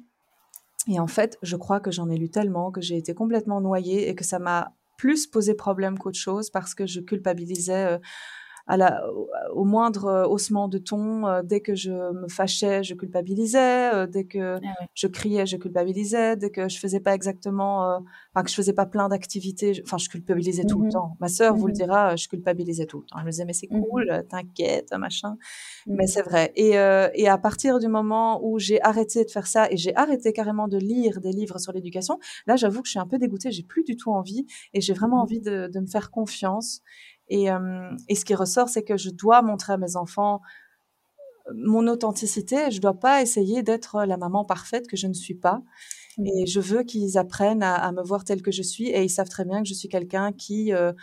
[0.87, 4.07] Et en fait, je crois que j'en ai lu tellement que j'ai été complètement noyée
[4.07, 7.99] et que ça m'a plus posé problème qu'autre chose parce que je culpabilisais
[8.67, 9.03] à la,
[9.53, 11.27] au, moindre euh, haussement de ton.
[11.27, 13.93] euh, dès que je me fâchais, je culpabilisais.
[13.93, 14.87] euh, dès que Ah ouais.
[14.95, 16.35] je criais, je culpabilisais.
[16.37, 17.99] Dès que je faisais pas exactement,
[18.33, 20.91] enfin que je faisais pas plein d'activités, enfin je culpabilisais tout le Mhm.
[20.91, 21.17] temps.
[21.19, 21.75] Ma sœur vous le Mhm.
[21.77, 23.17] dira, je culpabilisais tout le temps.
[23.19, 23.81] Elle me disait mais c'est Mhm.
[23.89, 25.37] cool, t'inquiète, machin.
[25.87, 26.51] Mais c'est vrai.
[26.55, 30.33] Et, et à partir du moment où j'ai arrêté de faire ça et j'ai arrêté
[30.33, 33.51] carrément de lire des livres sur l'éducation, là, j'avoue que je suis un peu dégoûtée.
[33.51, 36.81] J'ai plus du tout envie et j'ai vraiment envie de, de me faire confiance.
[37.29, 40.41] Et, euh, et ce qui ressort, c'est que je dois montrer à mes enfants
[41.47, 42.71] euh, mon authenticité.
[42.71, 45.61] Je dois pas essayer d'être la maman parfaite que je ne suis pas.
[46.17, 46.27] Mhm.
[46.27, 48.89] Et je veux qu'ils apprennent à, à me voir telle que je suis.
[48.89, 50.93] Et ils savent très bien que je suis quelqu'un qui euh,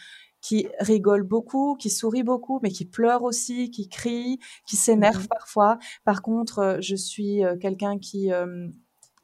[0.42, 5.28] qui rigole beaucoup, qui sourit beaucoup, mais qui pleure aussi, qui crie, qui s'énerve Mhm.
[5.28, 5.78] parfois.
[6.04, 8.68] Par contre, je suis quelqu'un qui euh,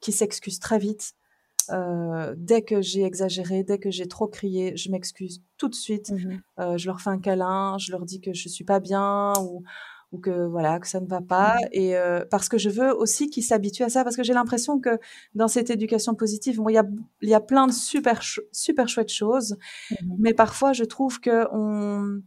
[0.01, 1.13] qui s'excuse très vite.
[1.71, 6.11] Euh, dès que j'ai exagéré, dès que j'ai trop crié, je m'excuse tout de suite.
[6.11, 6.41] Mhm.
[6.59, 9.63] Euh, je leur fais un câlin, je leur dis que je suis pas bien ou
[10.11, 11.67] ou que voilà que ça ne va pas Mhm.
[11.71, 14.79] et euh, parce que je veux aussi qu'ils s'habituent à ça parce que j'ai l'impression
[14.79, 14.97] que
[15.35, 16.85] dans cette éducation positive bon il y a
[17.21, 19.55] y a plein de super super chouettes choses
[19.91, 20.15] Mhm.
[20.17, 22.21] mais parfois je trouve que on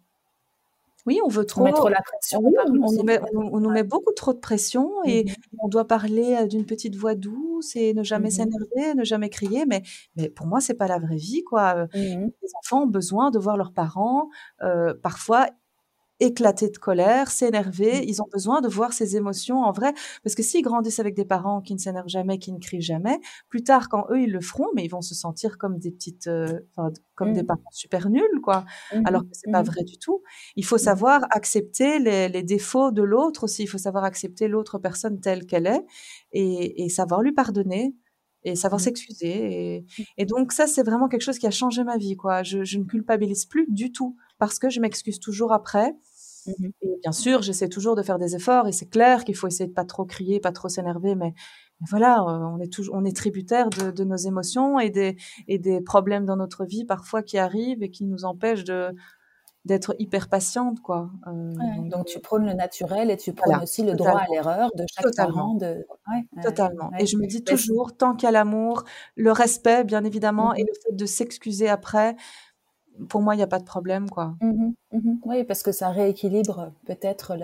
[1.07, 3.27] oui on veut On trop met trop la pression, oui, on, on nous met, peux
[3.37, 5.35] on, on nous met beaucoup trop de pression et Mhm.
[5.61, 8.31] on doit parler euh, d'une petite voix douce et ne jamais Mhm.
[8.33, 9.65] s'énerver, ne jamais crier.
[9.67, 9.83] Mais,
[10.17, 11.75] mais pour moi, c'est pas la vraie vie, quoi.
[11.77, 12.31] Euh, Mhm.
[12.43, 14.29] Les enfants ont besoin de voir leurs parents
[14.63, 15.49] euh, parfois
[16.23, 17.93] éclater de colère, s'énerver.
[17.93, 18.07] Mhm.
[18.09, 19.93] Ils ont besoin de voir ces émotions en vrai.
[20.23, 23.19] Parce que s'ils grandissent avec des parents qui ne s'énervent jamais, qui ne crient jamais,
[23.49, 26.29] plus tard, quand eux, ils le feront, mais ils vont se sentir comme des petites,
[26.29, 26.61] euh,
[27.15, 27.47] comme des Mhm.
[27.47, 28.65] parents super nuls, quoi.
[29.05, 29.29] Alors Mhm.
[29.29, 29.65] que c'est pas Mhm.
[29.65, 30.23] vrai du tout.
[30.57, 33.65] Il faut savoir accepter les, les défauts de l'autre aussi.
[33.65, 35.85] Il faut savoir accepter l'autre personne telle qu'elle est
[36.33, 37.95] et, et savoir lui pardonner
[38.45, 39.77] et savoir s'excuser.
[39.77, 39.87] Et,
[40.19, 42.43] et donc ça, c'est vraiment quelque chose qui a changé ma vie, quoi.
[42.43, 45.95] Je, je ne culpabilise plus du tout parce que je m'excuse toujours après.
[46.47, 46.73] Mhm.
[46.83, 49.69] Et bien sûr, j'essaie toujours de faire des efforts et c'est clair qu'il faut essayer
[49.69, 51.35] de pas trop crier, pas trop s'énerver, mais
[51.91, 55.17] voilà, on est toujours, on est tributaire de, de, nos émotions et des
[55.49, 58.95] et des problèmes dans notre vie parfois qui arrivent et qui nous empêchent de
[59.65, 61.11] d'être hyper patiente, quoi.
[61.29, 61.53] Euh,
[61.89, 65.05] donc tu prônes le naturel et tu prônes aussi le droit à l'erreur de chaque
[65.05, 65.35] totalement.
[65.35, 65.55] parent.
[65.55, 65.87] De...
[66.09, 66.91] Ouais, totalement.
[66.99, 68.83] et je me dis toujours, tant qu'il y a l'amour,
[69.15, 72.17] le respect, bien évidemment, et mmh le fait de s'excuser après,
[73.09, 74.35] pour moi, il n'y a pas de problème, quoi.
[74.41, 77.35] Mmh mmh oui, parce que ça rééquilibre peut-être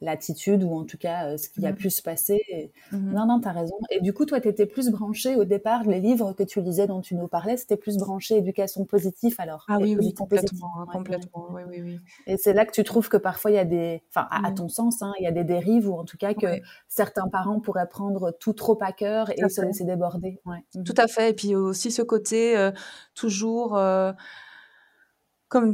[0.00, 2.72] l'attitude ou en tout cas euh, ce qui a mmh pu se passer.
[2.92, 3.76] Non, non, tu as raison.
[3.90, 6.86] Et du coup, toi, tu étais plus branchée au départ, les livres que tu lisais,
[6.86, 9.64] dont tu nous parlais, c'était plus branché éducation positive alors?
[9.68, 10.72] Ah oui, oui, complètement.
[10.80, 11.48] Hein, complètement.
[11.50, 12.00] Oui, oui, oui.
[12.26, 14.68] Et c'est là que tu trouves que parfois il y a des, enfin, à, ton
[14.68, 17.88] sens, hein, il y a des dérives ou en tout cas que certains parents pourraient
[17.88, 20.40] prendre tout trop à cœur et se laisser déborder.
[20.84, 21.30] Tout à fait.
[21.30, 22.72] Et puis aussi ce côté euh,
[23.14, 23.76] toujours.
[23.76, 24.12] Euh,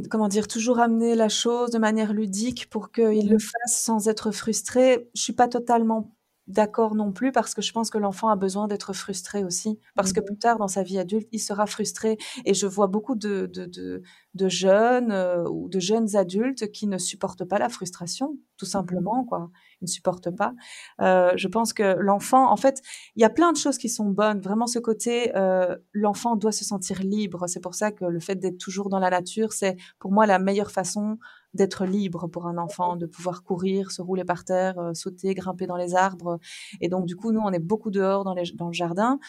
[0.09, 3.39] comment dire, toujours amener la chose de manière ludique pour qu'il le mmh.
[3.39, 5.09] fasse sans être frustré.
[5.15, 6.15] Je suis pas totalement
[6.49, 9.79] d'accord non plus parce que je pense que l'enfant a besoin d'être frustré aussi.
[9.95, 12.87] Parce que mmh plus tard dans sa vie adulte il sera frustré et je vois
[12.87, 14.01] beaucoup de, de,
[14.33, 18.69] de, jeunes euh, ou de jeunes adultes qui ne supportent pas la frustration tout mmh
[18.69, 19.49] simplement quoi.
[19.81, 20.53] Ils ne supportent pas.
[21.01, 22.81] Euh, je pense que l'enfant en fait
[23.15, 24.41] il y a plein de choses qui sont bonnes.
[24.41, 27.47] Vraiment ce côté euh, l'enfant doit se sentir libre.
[27.47, 30.39] C'est pour ça que le fait d'être toujours dans la nature c'est pour moi la
[30.39, 31.17] meilleure façon
[31.53, 35.67] d'être libre pour un enfant, de pouvoir courir, se rouler par terre, euh, sauter, grimper
[35.67, 36.39] dans les arbres.
[36.81, 39.19] Et donc, du coup, nous, on est beaucoup dehors dans, les, dans le jardin.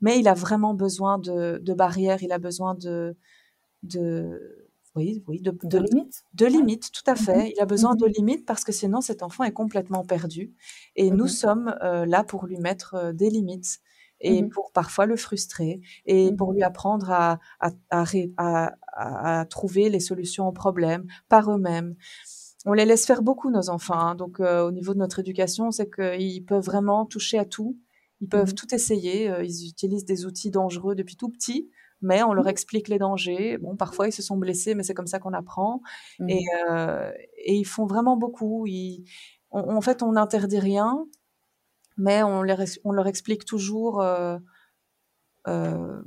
[0.00, 3.16] Mais il a vraiment besoin de, de barrières, il a besoin de,
[3.82, 4.60] de,
[4.96, 6.24] oui, oui, de, de, limites.
[6.34, 7.48] De limites, tout à fait.
[7.48, 7.52] Mm-hmm.
[7.56, 8.16] Il a besoin de mm-hmm.
[8.16, 10.52] limites parce que sinon cet enfant est complètement perdu.
[10.96, 11.28] Et nous mm-hmm.
[11.28, 13.80] sommes euh, là pour lui mettre euh, des limites
[14.20, 17.70] et pour parfois le frustrer et pour lui apprendre à, à,
[18.36, 21.96] à, à, trouver les solutions aux problèmes par eux-mêmes.
[22.66, 23.98] On les laisse faire beaucoup, nos enfants.
[23.98, 24.14] Hein.
[24.14, 27.78] Donc, euh, au niveau de notre éducation, c'est qu'ils peuvent vraiment toucher à tout.
[28.20, 29.30] Ils peuvent mmh tout essayer.
[29.30, 31.70] Euh, ils utilisent des outils dangereux depuis tout petit,
[32.02, 32.48] mais on leur mmh.
[32.48, 33.56] explique les dangers.
[33.56, 35.80] Bon, parfois, ils se sont blessés, mais c'est comme ça qu'on apprend.
[36.18, 38.66] Mmh et, euh, et, ils font vraiment beaucoup.
[38.66, 39.04] Ils,
[39.52, 41.06] en fait, on n'interdit rien,
[42.00, 44.38] mais on, les, on leur explique toujours euh,
[45.46, 46.02] euh,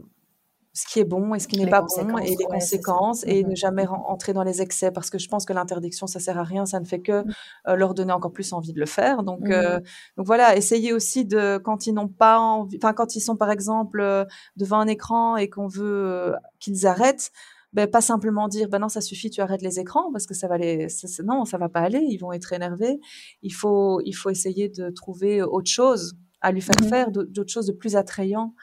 [0.73, 3.47] ce qui est bon et ce qui n'est pas bon et les conséquences et mmh
[3.47, 6.43] ne jamais entrer dans les excès parce que je pense que l'interdiction ça sert à
[6.43, 7.33] rien ça ne fait que mmh.
[7.67, 9.21] euh, leur donner encore plus envie de le faire.
[9.21, 9.79] Donc mmh euh,
[10.17, 13.51] donc voilà essayer aussi de quand ils n'ont pas envie enfin quand ils sont par
[13.51, 14.25] exemple euh,
[14.55, 17.31] devant un écran et qu'on veut qu'ils arrêtent
[17.73, 20.47] ben pas simplement dire ben non ça suffit tu arrêtes les écrans parce que ça
[20.47, 22.99] va les ça, non ça va pas aller ils vont être énervés.
[23.41, 27.67] Il faut il faut essayer de trouver autre chose à lui faire faire d'autres choses
[27.67, 28.53] de plus attrayant.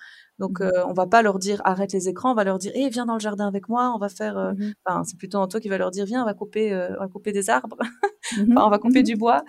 [0.40, 2.72] Donc, mmh euh, on va pas leur dire arrête les écrans, on va leur dire
[2.74, 4.38] eh viens dans le jardin avec moi, on va faire.
[4.38, 6.96] Euh, mmh enfin, c'est plutôt toi qui va leur dire viens, on va couper, euh,
[6.96, 7.76] on va couper des arbres,
[8.38, 9.44] mmh on va couper du bois.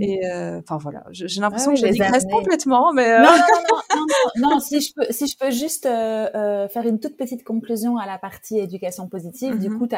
[0.00, 0.20] Et
[0.58, 4.06] enfin voilà, j'ai l'impression que je digresse complètement, mais non, non,
[4.36, 8.06] non, non, si je peux, si je peux juste faire une toute petite conclusion à
[8.06, 9.58] la partie éducation positive.
[9.58, 9.88] Du coup,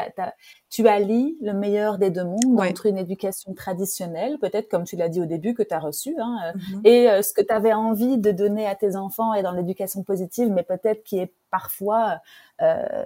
[0.69, 5.09] tu allies le meilleur des deux mondes entre une éducation traditionnelle, peut-être comme tu l'as
[5.09, 8.31] dit au début que tu as reçu, hein, et ce que tu avais envie de
[8.31, 12.21] donner à tes enfants et dans l'éducation positive mais peut-être qui est parfois
[12.61, 13.05] euh,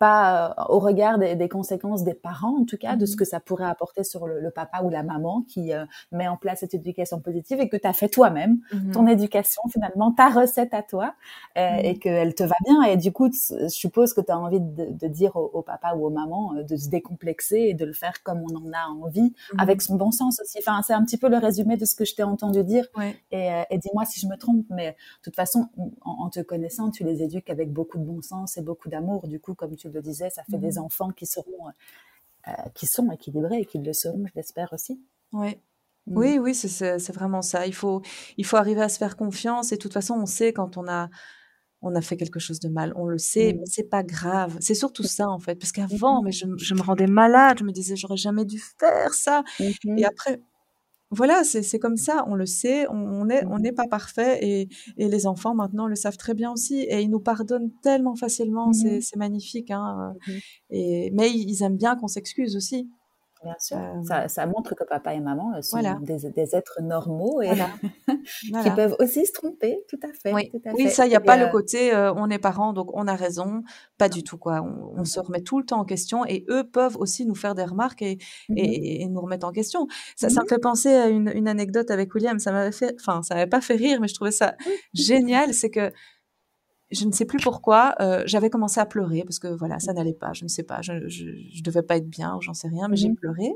[0.00, 3.18] pas euh, au regard des, conséquences des parents, en tout cas, de ce mhm.
[3.18, 6.60] que ça pourrait apporter sur le, papa ou la maman qui euh, met en place
[6.60, 8.92] cette éducation positive et que tu as fait toi-même, mhm.
[8.92, 11.14] ton éducation finalement, ta recette à toi,
[11.58, 11.78] euh, mhm.
[11.84, 12.82] et qu'elle te va bien.
[12.84, 16.10] Et du coup, je suppose que tu as envie de, dire au, papa ou aux
[16.10, 19.96] mamans de se décomplexer et de le faire comme on en a envie, avec son
[19.96, 20.58] bon sens aussi.
[20.60, 22.86] Enfin, c'est un petit peu le résumé de ce que je t'ai entendu dire.
[23.32, 27.04] Et, dis-moi si je me trompe, mais de toute façon, en, en te connaissant, tu
[27.04, 29.28] les éduques avec beaucoup de bon sens et beaucoup d'amour.
[29.28, 30.84] Du coup, comme tu le disais, ça fait des mmh.
[30.84, 31.68] enfants qui seront,
[32.48, 35.00] euh, qui sont équilibrés et qui le seront, je l'espère aussi.
[35.32, 35.56] Oui.
[36.06, 36.16] Mmh.
[36.16, 37.66] Oui, oui, c'est vraiment ça.
[37.66, 38.02] Il faut,
[38.36, 40.88] il faut arriver à se faire confiance et de toute façon, on sait quand on
[40.88, 41.08] a,
[41.82, 43.56] on a fait quelque chose de mal, on le sait, mmh.
[43.58, 44.56] mais c'est pas grave.
[44.60, 47.72] C'est surtout ça en fait, parce qu'avant, mais je, je, me rendais malade, je me
[47.72, 49.44] disais j'aurais jamais dû faire ça.
[49.58, 50.40] Et après,
[51.10, 55.08] voilà, c'est comme ça, on le sait, on n'est on n'est pas parfait et, et,
[55.08, 59.00] les enfants maintenant le savent très bien aussi et ils nous pardonnent tellement facilement, mmh
[59.00, 59.72] c'est magnifique.
[59.72, 60.32] Hein, mmh
[60.70, 62.88] et, mais ils aiment bien qu'on s'excuse aussi.
[63.42, 63.78] Bien sûr.
[64.06, 67.50] ça, ça, montre que papa et maman euh, sont des, des, êtres normaux et
[68.62, 70.34] qui peuvent aussi se tromper, tout à fait.
[70.34, 73.06] Oui, oui ça, il n'y a pas le côté euh, on est parents, donc on
[73.06, 73.62] a raison.
[73.96, 74.62] Pas du tout, quoi.
[74.62, 77.64] On, se remet tout le temps en question et eux peuvent aussi nous faire des
[77.64, 78.18] remarques et,
[78.48, 79.86] mmh et, nous remettre en question.
[80.16, 82.38] Ça, ça me mmh fait penser à une, une anecdote avec William.
[82.38, 84.54] Ça m'avait fait, enfin, ça m'avait pas fait rire, mais je trouvais ça
[84.92, 85.54] génial.
[85.54, 85.90] C'est que
[86.90, 90.12] je ne sais plus pourquoi, euh, j'avais commencé à pleurer parce que voilà, ça n'allait
[90.12, 92.88] pas, je ne sais pas, je, je, je devais pas être bien, j'en sais rien,
[92.88, 93.52] mais j'ai mmh pleuré.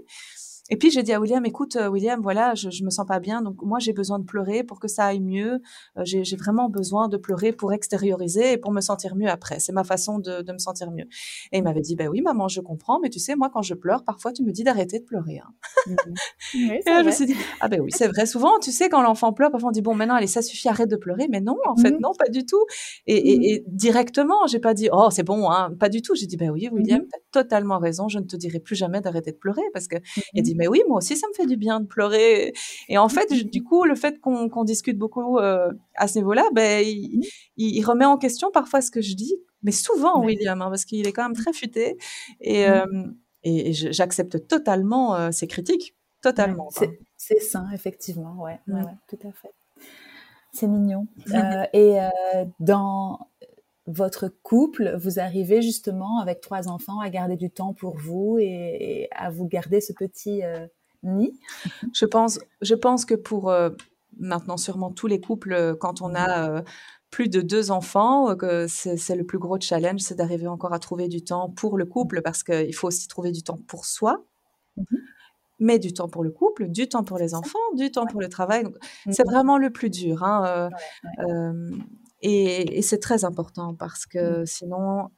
[0.71, 3.21] Et puis j'ai dit à William, écoute, euh, William, voilà, je, je me sens pas
[3.21, 5.61] bien, donc moi j'ai besoin de pleurer pour que ça aille mieux.
[5.99, 9.61] Euh, j'ai vraiment besoin de pleurer pour extérioriser et pour me sentir mieux après.
[9.61, 11.05] C'est ma façon de, de, me sentir mieux.
[11.53, 13.75] Et il m'avait dit, ben oui, maman, je comprends, mais tu sais, moi quand je
[13.75, 15.39] pleure, parfois tu me dis d'arrêter de pleurer.
[15.39, 15.51] Hein.
[16.55, 16.57] Mmh.
[16.57, 18.25] et là, je me suis dit, ah ben oui, c'est vrai.
[18.25, 20.89] Souvent, tu sais, quand l'enfant pleure, parfois on dit, bon, maintenant, allez, ça suffit, arrête
[20.89, 21.29] de pleurer.
[21.31, 22.01] Mais non, en fait, mmh.
[22.01, 22.65] non, pas du tout.
[23.07, 23.43] Et, et, mmh.
[23.43, 26.15] et directement, j'ai pas dit, oh, c'est bon, hein, pas du tout.
[26.15, 28.09] J'ai dit, ben oui, William, tu as totalement raison.
[28.09, 29.97] Je ne te dirai plus jamais d'arrêter de pleurer parce que
[30.33, 32.53] il dit, mais oui, moi aussi, ça me fait du bien de pleurer.
[32.89, 36.85] Et en fait, du coup, le fait qu'on discute beaucoup euh, à ce niveau-là, ben,
[36.87, 37.27] il,
[37.57, 41.07] il, remet en question parfois ce que je dis, mais souvent, William, hein, parce qu'il
[41.07, 41.97] est quand même très futé.
[42.41, 42.85] Et, euh,
[43.43, 45.95] et j'accepte totalement euh, ses critiques.
[46.23, 46.71] Totalement.
[47.17, 48.37] c'est sain, effectivement.
[48.43, 49.53] Ouais, ouais, tout à fait.
[50.53, 51.07] C'est mignon.
[51.73, 51.99] et
[52.61, 53.29] dans
[53.87, 59.09] votre couple, vous arrivez justement avec trois enfants à garder du temps pour vous et,
[59.13, 60.43] à vous garder ce petit
[61.05, 61.39] nid?
[61.95, 63.71] Je pense, je pense que pour euh,
[64.19, 66.63] maintenant sûrement tous les couples, euh, quand on a euh,
[67.11, 71.07] plus de deux enfants, que c'est le plus gros challenge, c'est d'arriver encore à trouver
[71.07, 74.25] du temps pour le couple parce qu'il faut aussi trouver du temps pour soi.
[74.77, 74.83] Mmh
[75.61, 78.29] mais du temps pour le couple, du temps pour les enfants, du temps pour le
[78.29, 78.65] travail.
[78.65, 80.25] Mmh c'est vraiment le plus dur.
[80.25, 80.69] Hein,
[82.25, 84.47] et, et c'est très important parce que mmh.
[84.47, 85.11] sinon,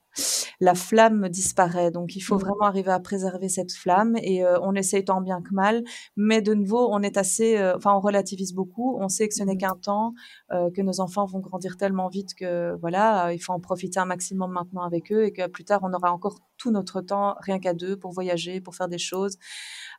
[0.60, 1.90] la flamme disparaît.
[1.90, 2.40] Donc, il faut mmh.
[2.40, 5.82] vraiment arriver à préserver cette flamme et euh, on essaye tant bien que mal.
[6.16, 8.96] Mais de nouveau, on est assez, euh, enfin, on relativise beaucoup.
[8.98, 9.58] On sait que ce n'est mmh.
[9.58, 10.14] qu'un temps,
[10.52, 14.04] euh, que nos enfants vont grandir tellement vite que voilà, il faut en profiter un
[14.04, 17.58] maximum maintenant avec eux et que plus tard, on aura encore tout notre temps rien
[17.58, 19.36] qu'à deux pour voyager, pour faire des choses.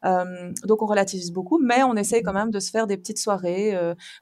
[0.04, 3.78] Donc on relativise beaucoup, mais on essaye quand même de se faire des petites soirées.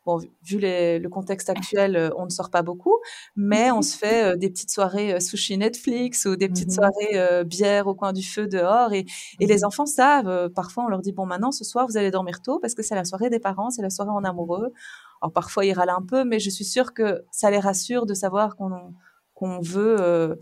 [0.05, 2.97] Bon, vu les, le contexte actuel, on ne sort pas beaucoup,
[3.35, 7.87] mais on se fait des petites soirées sushi Netflix ou des petites mmh soirées bière
[7.87, 8.93] au coin du feu dehors.
[8.93, 9.05] Et,
[9.39, 10.49] et les mmh enfants savent.
[10.53, 12.95] parfois, on leur dit bon, maintenant ce soir vous allez dormir tôt parce que c'est
[12.95, 14.73] la soirée des parents, c'est la soirée en amoureux.
[15.21, 18.13] Alors parfois ils râlent un peu, mais je suis sûre que ça les rassure de
[18.13, 18.93] savoir qu'on
[19.33, 20.37] qu'on veut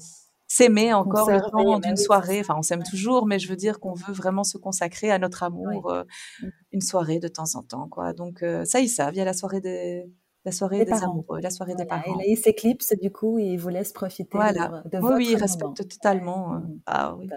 [0.54, 2.40] s'aimer encore le temps d'une soirée.
[2.42, 5.42] Enfin, on s'aime toujours, mais je veux dire qu'on veut vraiment se consacrer à notre
[5.42, 6.04] amour euh,
[6.42, 6.48] mmh.
[6.74, 8.14] une soirée de temps en temps, quoi.
[8.14, 9.16] Donc euh, ça, ils savent.
[9.16, 10.06] Il y a la soirée des
[10.46, 12.16] la soirée des, amoureux, la soirée des parents.
[12.16, 14.84] Et là, ils s'éclipsent, du coup, ils vous laissent profiter voilà.
[14.86, 16.54] de, votre Oui, ils respectent totalement.
[16.54, 16.80] Euh, mmh.
[16.86, 17.30] Ah oui.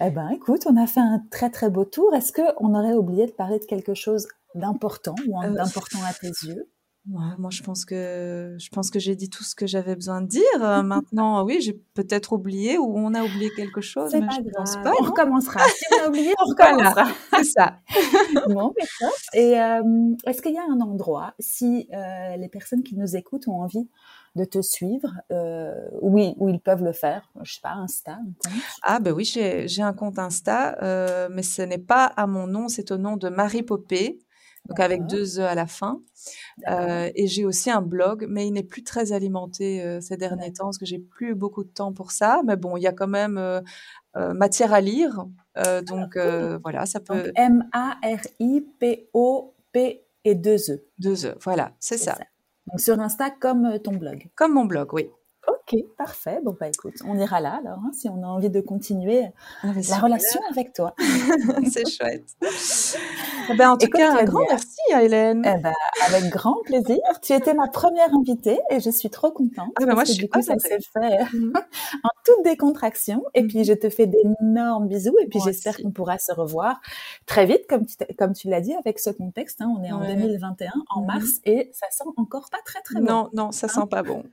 [0.00, 2.14] Eh ben, écoute, on a fait un très très beau tour.
[2.14, 6.28] Est-ce que on aurait oublié de parler de quelque chose d'important ou d'important à tes
[6.46, 6.70] yeux?
[7.10, 10.26] Moi, je pense que je pense que j'ai dit tout ce que j'avais besoin de
[10.26, 10.42] dire.
[10.60, 14.76] Euh, maintenant, oui, j'ai peut-être oublié ou on a oublié quelque chose, mais je pense
[14.76, 14.92] pas.
[15.00, 15.60] On recommencera.
[15.68, 17.06] Si on a oublié, on recommencera.
[17.36, 17.78] c'est ça.
[18.48, 18.74] bon,
[19.32, 23.48] Et euh, est-ce qu'il y a un endroit, si euh, les personnes qui nous écoutent
[23.48, 23.88] ont envie
[24.36, 25.08] de te suivre,
[26.02, 27.30] oui, où ils peuvent le faire?
[27.42, 28.18] Je sais pas, Insta.
[28.82, 32.92] Ah ben oui, j'ai un compte Insta, mais ce n'est pas à mon nom, c'est
[32.92, 34.18] au nom de Marie Popé
[34.68, 36.00] donc avec deux E à la fin.
[36.68, 40.52] Euh, et j'ai aussi un blog, mais il n'est plus très alimenté euh, ces derniers
[40.52, 42.42] temps parce que j'ai plus beaucoup de temps pour ça.
[42.44, 43.62] Mais bon, il y a quand même euh,
[44.34, 45.24] matière à lire,
[45.86, 46.18] donc
[46.62, 47.32] voilà, ça peut.
[47.34, 50.84] M A R I P O P et deux E.
[50.98, 52.14] Deux E, voilà, c'est ça.
[52.16, 52.24] ça.
[52.66, 54.28] Donc sur Insta comme ton blog.
[54.34, 55.08] Comme mon blog, oui.
[55.70, 56.40] Ok, parfait.
[56.42, 59.24] Bon, bah écoute, on ira là alors, hein, si on a envie de continuer
[59.62, 60.94] ah, la relation avec toi.
[61.70, 62.24] C'est chouette.
[63.50, 65.42] Eh ben, en tout cas, un grand merci à Hélène.
[65.44, 65.72] Eh ben,
[66.06, 66.98] avec grand plaisir.
[67.20, 69.72] Tu étais ma première invitée et je suis trop contente.
[69.78, 71.52] Ah ben, moi, je suis du coup, ça s'est fait mm.
[72.04, 73.22] en toute décontraction.
[73.34, 76.80] Et puis, je te fais d'énormes bisous et puis j'espère qu'on pourra se revoir
[77.26, 79.60] très vite, comme tu, comme tu l'as dit, avec ce contexte.
[79.60, 79.74] Hein.
[79.78, 81.06] on est en 2021, en mm-hmm.
[81.06, 83.06] mars, et ça sent encore pas très, très bon.
[83.06, 84.24] Non, non, ça sent pas bon.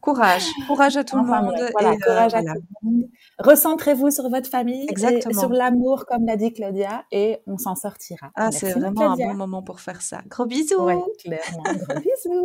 [0.00, 0.53] Courage.
[0.66, 1.54] Courage à tout le monde.
[1.72, 3.08] Voilà, courage à tout le monde.
[3.38, 8.30] Recentrez-vous sur votre famille, et sur l'amour, comme l'a dit Claudia, et on s'en sortira.
[8.34, 10.20] Ah, c'est vraiment un bon moment pour faire ça.
[10.28, 10.82] Gros bisous.
[10.82, 11.62] Ouais, clairement.
[11.62, 12.44] Gros bisous.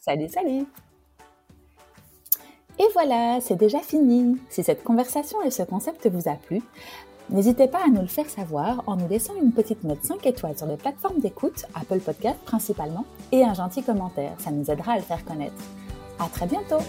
[0.00, 0.66] Salut, salut.
[2.78, 4.38] Et voilà, c'est déjà fini.
[4.50, 6.62] Si cette conversation et ce concept vous a plu,
[7.28, 10.56] n'hésitez pas à nous le faire savoir en nous laissant une petite note 5 étoiles
[10.56, 14.34] sur les plateformes d'écoute, Apple Podcast principalement, et un gentil commentaire.
[14.38, 15.60] Ça nous aidera à le faire connaître.
[16.18, 16.80] À très bientôt.